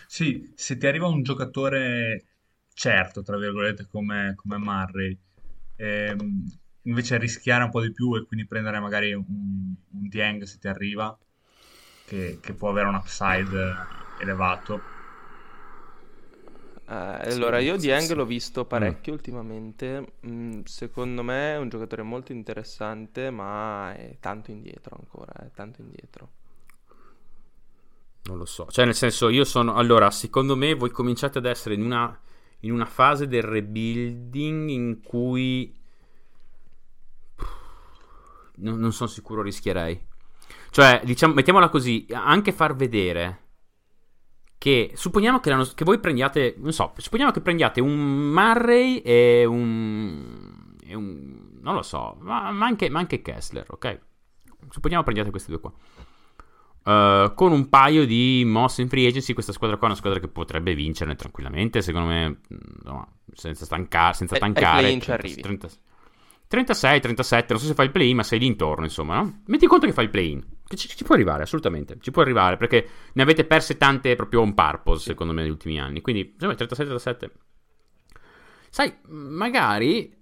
[0.07, 2.25] Sì, se ti arriva un giocatore
[2.73, 5.17] certo, tra virgolette, come, come Murray,
[5.75, 6.43] ehm,
[6.83, 10.67] invece rischiare un po' di più e quindi prendere magari un, un Dieng se ti
[10.67, 11.17] arriva,
[12.05, 14.87] che, che può avere un upside elevato.
[16.89, 18.15] Eh, allora, io sì, Dieng sì.
[18.15, 20.13] l'ho visto parecchio ultimamente.
[20.25, 25.31] Mm, secondo me è un giocatore molto interessante, ma è tanto indietro ancora.
[25.33, 26.29] È tanto indietro.
[28.23, 29.75] Non lo so, cioè nel senso io sono...
[29.75, 32.19] Allora, secondo me voi cominciate ad essere in una,
[32.61, 35.75] in una fase del rebuilding in cui...
[38.61, 40.07] Non, non sono sicuro rischierei.
[40.71, 43.48] Cioè, diciamo, mettiamola così, anche far vedere
[44.59, 44.91] che...
[44.93, 47.97] Supponiamo che, l'anno- che voi prendiate, non so, supponiamo che prendiate un
[48.31, 50.75] Murray e un...
[51.61, 53.99] non lo so, ma, ma, anche, ma anche Kessler, ok?
[54.69, 55.73] Supponiamo prendiate questi due qua.
[56.81, 60.19] Uh, con un paio di mosse in free agency, questa squadra qua è una squadra
[60.19, 62.39] che potrebbe vincerne tranquillamente, secondo me,
[62.83, 64.79] no, senza, stanca- senza Ai- ai tancare.
[64.81, 65.41] play-in ci 30 arrivi.
[65.41, 65.69] 30
[66.47, 69.41] 36, 37, non so se fai il play-in, ma sei lì intorno, insomma, no?
[69.45, 70.43] Metti conto che fai il play-in,
[70.77, 74.53] ci, ci può arrivare, assolutamente, ci può arrivare, perché ne avete perse tante proprio on
[74.53, 77.31] purpose, secondo me, negli ultimi anni, quindi, secondo me, 36, 37.
[78.69, 80.15] Sai, magari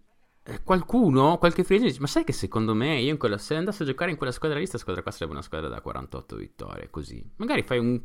[0.43, 3.55] eh, qualcuno, qualche free agent dice, ma sai che secondo me io in quella, se
[3.55, 6.35] andassi a giocare in quella squadra lì, questa squadra qua sarebbe una squadra da 48
[6.37, 7.23] vittorie, così.
[7.37, 8.01] Magari fai un...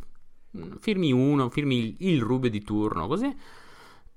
[0.80, 3.34] firmi uno, firmi il, il Rubio di turno, così.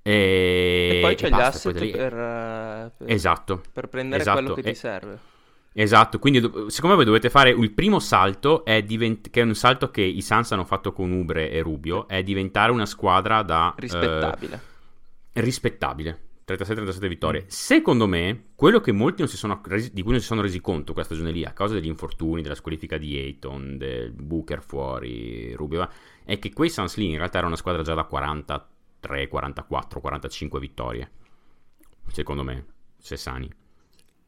[0.02, 3.62] E, E poi c'è e gli basta, asset per, eh, per- Esatto.
[3.72, 5.20] per prendere Esatto, quello che ti e- serve.
[5.78, 9.44] Esatto, quindi do- secondo me voi dovete fare il primo salto, è divent- che è
[9.44, 13.42] un salto che i Suns hanno fatto con Ubre e Rubio, è diventare una squadra
[13.42, 13.74] da...
[13.76, 14.62] eh, Rispettabile.
[15.34, 16.20] rispettabile.
[16.48, 17.44] 36-37 vittorie.
[17.48, 20.62] Secondo me, quello che molti non si sono resi- di cui non si sono resi
[20.62, 25.54] conto questa stagione lì, a causa degli infortuni, della squalifica di Ayton, del Booker fuori,
[25.56, 25.90] Rubio,
[26.24, 30.60] è che quei Suns lì in realtà era una squadra già da 43, 44, 45
[30.60, 31.12] vittorie.
[32.08, 32.66] Secondo me,
[32.98, 33.52] se sani.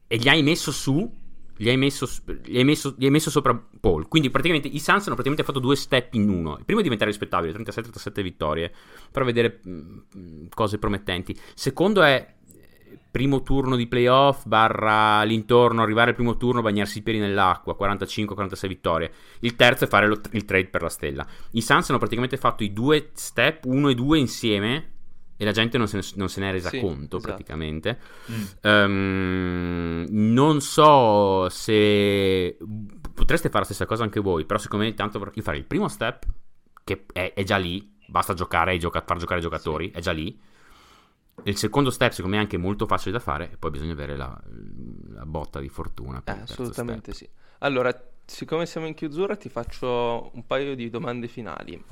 [0.08, 1.26] E gli hai messo su.
[1.58, 2.08] Gli hai messo,
[2.44, 4.08] gli hai messo, gli hai messo sopra Paul.
[4.08, 6.58] Quindi praticamente i Suns hanno praticamente fatto due step in uno.
[6.58, 8.72] Il primo è diventare rispettabile, 36-37 vittorie,
[9.12, 11.36] per vedere mh, cose promettenti.
[11.56, 17.02] Secondo è eh, primo turno di playoff barra l'intorno, arrivare al primo turno, bagnarsi i
[17.02, 19.12] piedi nell'acqua, 45-46 vittorie.
[19.40, 21.28] Il terzo è fare lo- il trade per la stella.
[21.52, 24.92] I Suns hanno praticamente fatto i due step, uno e due insieme,
[25.38, 27.20] e la gente non se ne, non se n'è resa Sì, conto esatto.
[27.22, 28.00] praticamente.
[28.32, 28.44] Mm.
[28.62, 32.58] Ehm, non so se
[33.14, 35.88] potreste fare la stessa cosa anche voi, però secondo me intanto io farei il primo
[35.88, 36.26] step,
[36.84, 40.12] che è, è già lì, basta giocare e gioca- far giocare i giocatori, è già
[40.12, 40.40] lì.
[41.44, 44.18] Il secondo step secondo me è anche molto facile da fare e poi bisogna avere
[44.18, 44.42] la,
[45.10, 46.18] la botta di fortuna.
[46.18, 47.30] Eh, Per terzo assolutamente sì.
[47.60, 47.94] Allora,
[48.26, 51.84] siccome siamo in chiusura, ti faccio un paio di domande finali.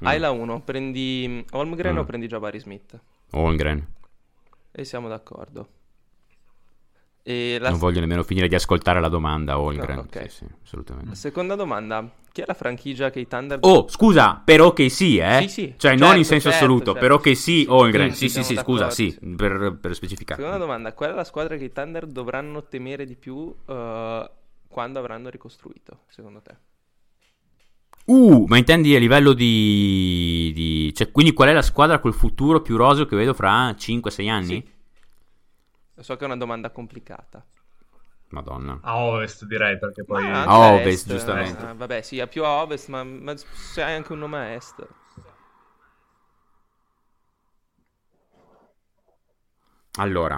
[0.00, 1.98] Hai la 1, prendi Holmgren Mm.
[1.98, 2.98] o prendi Jabari Smith?
[3.32, 3.86] Holmgren,
[4.70, 5.68] E siamo d'accordo.
[7.22, 9.96] E la non voglio nemmeno finire di ascoltare la domanda Holmgren.
[9.96, 10.30] No, ok.
[10.30, 11.14] Sì, sì, assolutamente.
[11.14, 13.58] seconda domanda, chi è la franchigia che i Thunder...
[13.62, 15.40] Oh, scusa, però che sì, eh?
[15.42, 17.00] Sì, sì, Cioè, non certo, in senso certo, assoluto, certo.
[17.00, 18.14] però che sì, Holmgren.
[18.14, 20.40] Sì, Sì, sì, scusa, sì, per, per specificare.
[20.40, 24.30] Seconda domanda, qual è la squadra che i Thunder dovranno temere di più eh,
[24.68, 26.56] quando avranno ricostruito, secondo te?
[28.08, 32.62] Uh, ma intendi a livello di, di- Cioè, quindi qual è la squadra col futuro
[32.62, 34.46] più roseo che vedo fra 5-6 anni?
[34.46, 36.02] Sì.
[36.02, 37.44] So che è una domanda complicata.
[38.30, 38.78] Madonna.
[38.82, 40.24] A ovest direi perché poi...
[40.24, 41.68] A ovest, est, giustamente.
[41.68, 44.52] eh, vabbè, sì, a più a ovest, ma, ma se hai anche un nome a
[44.52, 44.86] est.
[49.98, 50.36] Allora,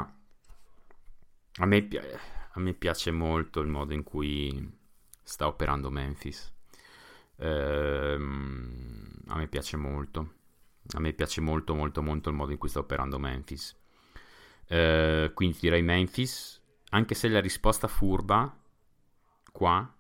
[1.59, 4.79] a me, pi- a me piace molto il modo in cui
[5.23, 6.53] sta operando Memphis.
[7.41, 10.35] Ehm, a me piace molto.
[10.93, 13.77] A me piace molto, molto, molto il modo in cui sta operando Memphis.
[14.67, 16.61] Eh, quindi direi Memphis,
[16.91, 18.57] anche se la risposta furba
[19.53, 19.95] qua,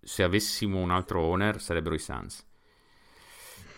[0.00, 2.46] se avessimo un altro owner, sarebbero i Suns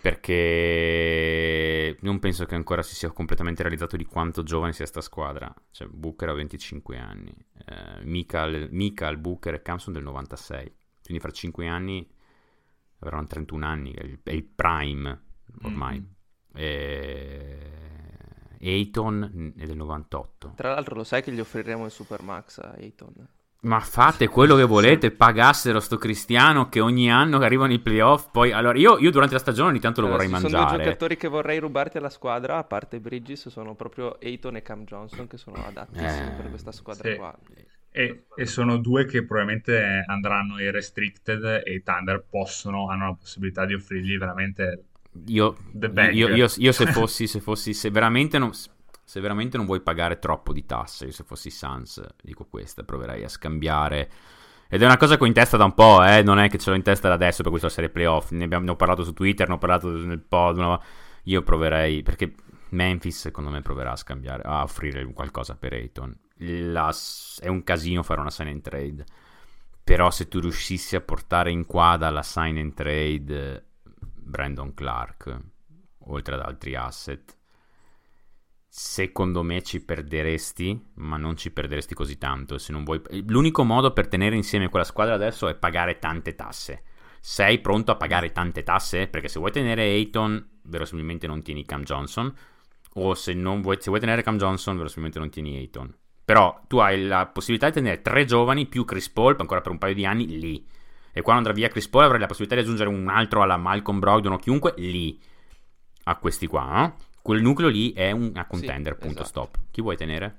[0.06, 5.52] perché non penso che ancora si sia completamente realizzato di quanto giovane sia sta squadra.
[5.72, 7.34] Cioè, Booker ha 25 anni,
[7.64, 10.72] eh, Mikal, Booker e Cam sono del 96,
[11.06, 12.06] quindi fra 5 anni
[13.00, 15.20] avranno 31 anni, è il, è il prime
[15.62, 15.98] ormai.
[16.00, 16.04] Mm.
[16.54, 17.70] E...
[18.60, 20.52] Ayton è del 98.
[20.56, 23.12] Tra l'altro lo sai che gli offriremo il Supermax a Ayton.
[23.58, 28.28] Ma fate quello che volete, pagassero sto cristiano che ogni anno che arrivano i playoff,
[28.30, 28.52] poi...
[28.52, 30.84] Allora, io, io durante la stagione ogni tanto lo Allora, vorrei ci sono due mangiare.
[30.84, 35.26] giocatori che vorrei rubarti alla squadra, a parte Bridges, sono proprio Ayton e Cam Johnson
[35.26, 37.16] che sono adattissimi Eh, per questa squadra sì.
[37.16, 37.36] qua.
[37.96, 43.14] E, e sono due che probabilmente andranno ai restricted e i Thunder possono, hanno la
[43.14, 44.84] possibilità di offrirgli veramente
[45.28, 45.56] Io,
[46.10, 50.18] io, io- io se fossi, se fossi, se veramente non, se veramente non vuoi pagare
[50.18, 54.10] troppo di tasse, io se fossi Sans, dico questa, proverei a scambiare.
[54.68, 56.58] Ed è una cosa che ho in testa da un po', eh, non è che
[56.58, 58.30] ce l'ho in testa da adesso per questa serie playoff.
[58.32, 60.58] Ne, abbiamo, ne ho parlato su Twitter, ne ho parlato nel pod.
[60.58, 60.82] no?
[61.24, 62.34] Io proverei, perché
[62.70, 66.14] Memphis secondo me proverà a scambiare, a offrire qualcosa per Ayton.
[66.38, 66.94] La-
[67.40, 69.04] è un casino fare una sign and trade.
[69.82, 73.62] Però se tu riuscissi a portare in quadra la sign and trade eh,
[74.14, 75.40] Brandon Clark,
[75.98, 77.36] oltre ad altri asset,
[78.68, 82.56] secondo me ci perderesti, ma non ci perderesti così tanto.
[82.82, 83.00] Vuoi...
[83.26, 86.82] L'unico modo per tenere insieme quella squadra adesso è pagare tante tasse.
[87.20, 89.08] Sei pronto a pagare tante tasse?
[89.08, 92.32] Perché se vuoi tenere Ayton, verosimilmente non tieni Cam Johnson.
[92.94, 95.94] O se, vuoi, se vuoi tenere Cam Johnson, verosimilmente non tieni Ayton.
[96.26, 99.78] Però tu hai la possibilità di tenere tre giovani più Chris Paul, ancora per un
[99.78, 100.66] paio di anni, lì.
[101.12, 104.00] E quando andrà via Chris Paul avrai la possibilità di aggiungere un altro alla Malcolm
[104.00, 105.20] Brogdon o chiunque, lì.
[106.02, 106.96] A questi qua, no?
[107.22, 109.44] Quel nucleo lì è una contender, sì, punto esatto.
[109.44, 109.58] stop.
[109.70, 110.36] Chi vuoi tenere?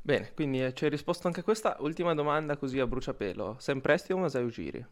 [0.00, 1.76] Bene, quindi eh, ci hai risposto anche a questa.
[1.80, 3.56] Ultima domanda così a bruciapelo.
[3.58, 4.86] Sam Presti o Masai Ujiri?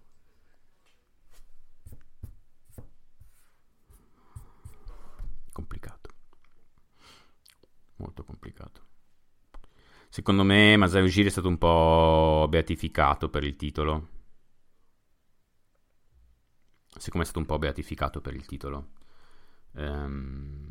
[5.50, 6.10] Complicato.
[7.96, 8.85] Molto complicato.
[10.16, 14.08] Secondo me Masai Ujiri è stato un po' beatificato per il titolo.
[16.96, 18.92] Siccome è stato un po' beatificato per il titolo.
[19.74, 20.70] Ehm...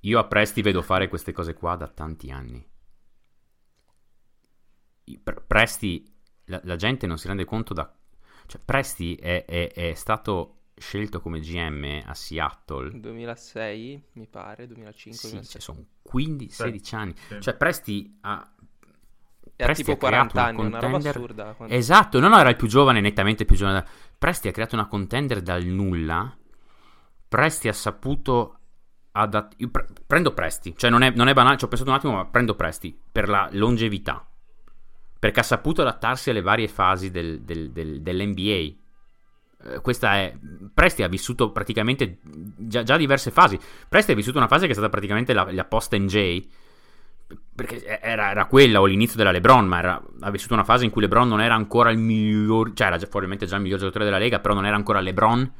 [0.00, 2.66] Io a Presti vedo fare queste cose qua da tanti anni.
[5.46, 6.10] Presti,
[6.44, 7.94] la, la gente non si rende conto da...
[8.46, 15.28] Cioè, Presti è, è, è stato scelto come GM a Seattle 2006 mi pare 2005
[15.28, 17.40] sì, cioè sono 15-16 anni sì.
[17.40, 18.54] cioè Presti ha
[19.56, 21.52] era Presti tipo 40 anni, una, una roba assurda.
[21.52, 21.74] Quando...
[21.74, 23.84] Esatto, no, no, era il più giovane, nettamente più giovane.
[24.18, 26.36] Presti ha creato una contender dal nulla.
[27.28, 28.58] Presti ha saputo
[29.12, 31.96] adatt- Io pre- prendo Presti, cioè non è, non è banale, ci ho pensato un
[31.96, 34.26] attimo, ma prendo Presti per la longevità.
[35.18, 38.82] Perché ha saputo adattarsi alle varie fasi del, del, del, dell'NBA.
[39.66, 40.34] Eh, questa è.
[40.72, 42.18] Presti ha vissuto praticamente
[42.56, 43.58] già, già, diverse fasi.
[43.88, 46.46] Presti ha vissuto una fase che è stata praticamente la, la post-NJ.
[47.54, 50.90] Perché era, era, quella o l'inizio della LeBron, ma era, ha vissuto una fase in
[50.90, 52.72] cui LeBron non era ancora il miglior.
[52.74, 55.52] Cioè, era già, probabilmente già il miglior giocatore della Lega, però non era ancora LeBron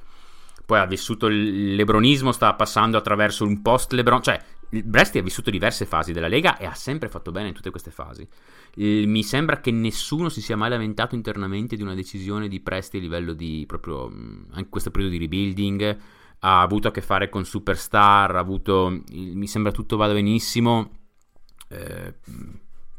[0.66, 4.40] poi ha vissuto il lebronismo, stava passando attraverso un post lebron, cioè
[4.70, 7.70] il Bresti ha vissuto diverse fasi della Lega e ha sempre fatto bene in tutte
[7.70, 8.26] queste fasi.
[8.76, 13.00] mi sembra che nessuno si sia mai lamentato internamente di una decisione di Presti a
[13.00, 15.98] livello di proprio anche in questo periodo di rebuilding.
[16.40, 20.90] Ha avuto a che fare con superstar, ha avuto mi sembra tutto vada benissimo.
[21.68, 22.14] Eh,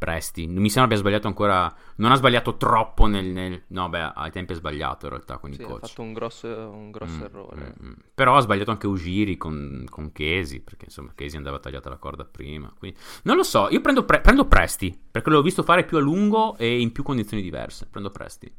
[0.06, 0.46] Presti.
[0.46, 1.74] Non mi sembra abbia sbagliato ancora.
[1.96, 3.26] Non ha sbagliato troppo nel.
[3.26, 3.64] nel...
[3.70, 5.84] No, beh, ai tempi ha sbagliato in realtà con sì, i coach.
[5.84, 7.74] Ha fatto un grosso, un grosso mm, errore.
[7.82, 7.94] Mm, mm.
[8.14, 10.62] Però ha sbagliato anche Ugiri con, con Chesi.
[10.62, 12.72] Perché insomma, Chesi andava tagliata la corda prima.
[12.78, 13.00] Quindi...
[13.24, 13.68] Non lo so.
[13.72, 14.96] Io prendo, pre- prendo Presti.
[15.10, 17.88] Perché l'ho visto fare più a lungo e in più condizioni diverse.
[17.90, 18.54] Prendo Presti.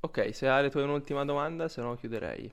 [0.00, 2.52] Ok, se Ale tu hai un'ultima domanda, se no chiuderei.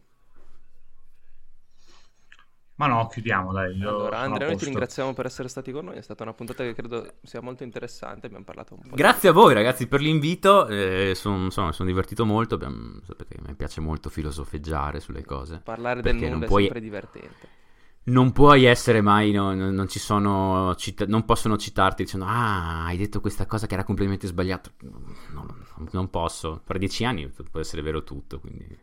[2.82, 3.80] Ma no, chiudiamo dai.
[3.80, 5.98] allora, Andrea, noi ti ringraziamo per essere stati con noi.
[5.98, 8.26] È stata una puntata che credo sia molto interessante.
[8.26, 8.96] Abbiamo parlato un po'.
[8.96, 9.38] Grazie di...
[9.38, 10.66] a voi, ragazzi, per l'invito.
[10.66, 12.56] Eh, sono, insomma, sono divertito molto.
[12.56, 15.62] Abbiamo, sapete che mi piace molto filosofeggiare sulle cose.
[15.64, 16.64] Parlare del mondo puoi...
[16.64, 17.60] è sempre divertente.
[18.04, 22.86] Non puoi essere mai, no, non, non, ci sono, cita- non possono citarti dicendo ah,
[22.86, 24.72] hai detto questa cosa che era completamente sbagliata.
[25.34, 25.56] No,
[25.92, 28.76] non posso, per dieci anni può essere vero tutto, quindi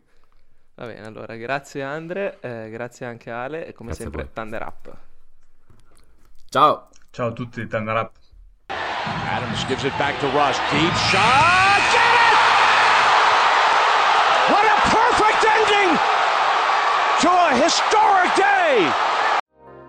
[0.79, 4.95] Va bene, allora grazie Andre, eh, grazie anche Ale e come grazie sempre Thunder Up.
[6.47, 6.87] Ciao.
[7.11, 8.11] Ciao a tutti, Thunder Up.
[8.67, 10.57] Adams gives it back to Rush.
[10.71, 11.81] Deep shot.
[11.91, 12.37] Get it!
[14.49, 15.99] What a perfect ending
[17.19, 18.89] to a historic day.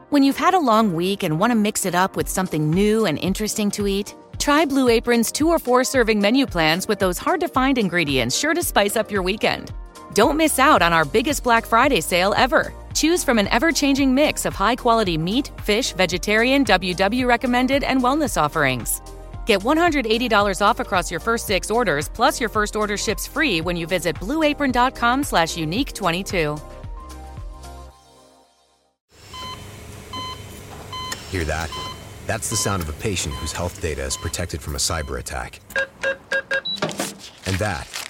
[0.09, 3.07] When you've had a long week and want to mix it up with something new
[3.07, 7.17] and interesting to eat, try Blue Apron's 2 or 4 serving menu plans with those
[7.17, 9.73] hard to find ingredients sure to spice up your weekend.
[10.13, 12.73] Don't miss out on our biggest Black Friday sale ever.
[12.95, 18.03] Choose from an ever changing mix of high quality meat, fish, vegetarian, WW recommended, and
[18.03, 19.01] wellness offerings.
[19.47, 23.77] Get $180 off across your first six orders, plus your first order ships free when
[23.77, 26.57] you visit blueapron.com slash unique 22.
[31.31, 31.71] Hear that?
[32.27, 35.61] That's the sound of a patient whose health data is protected from a cyber attack.
[37.47, 38.10] And that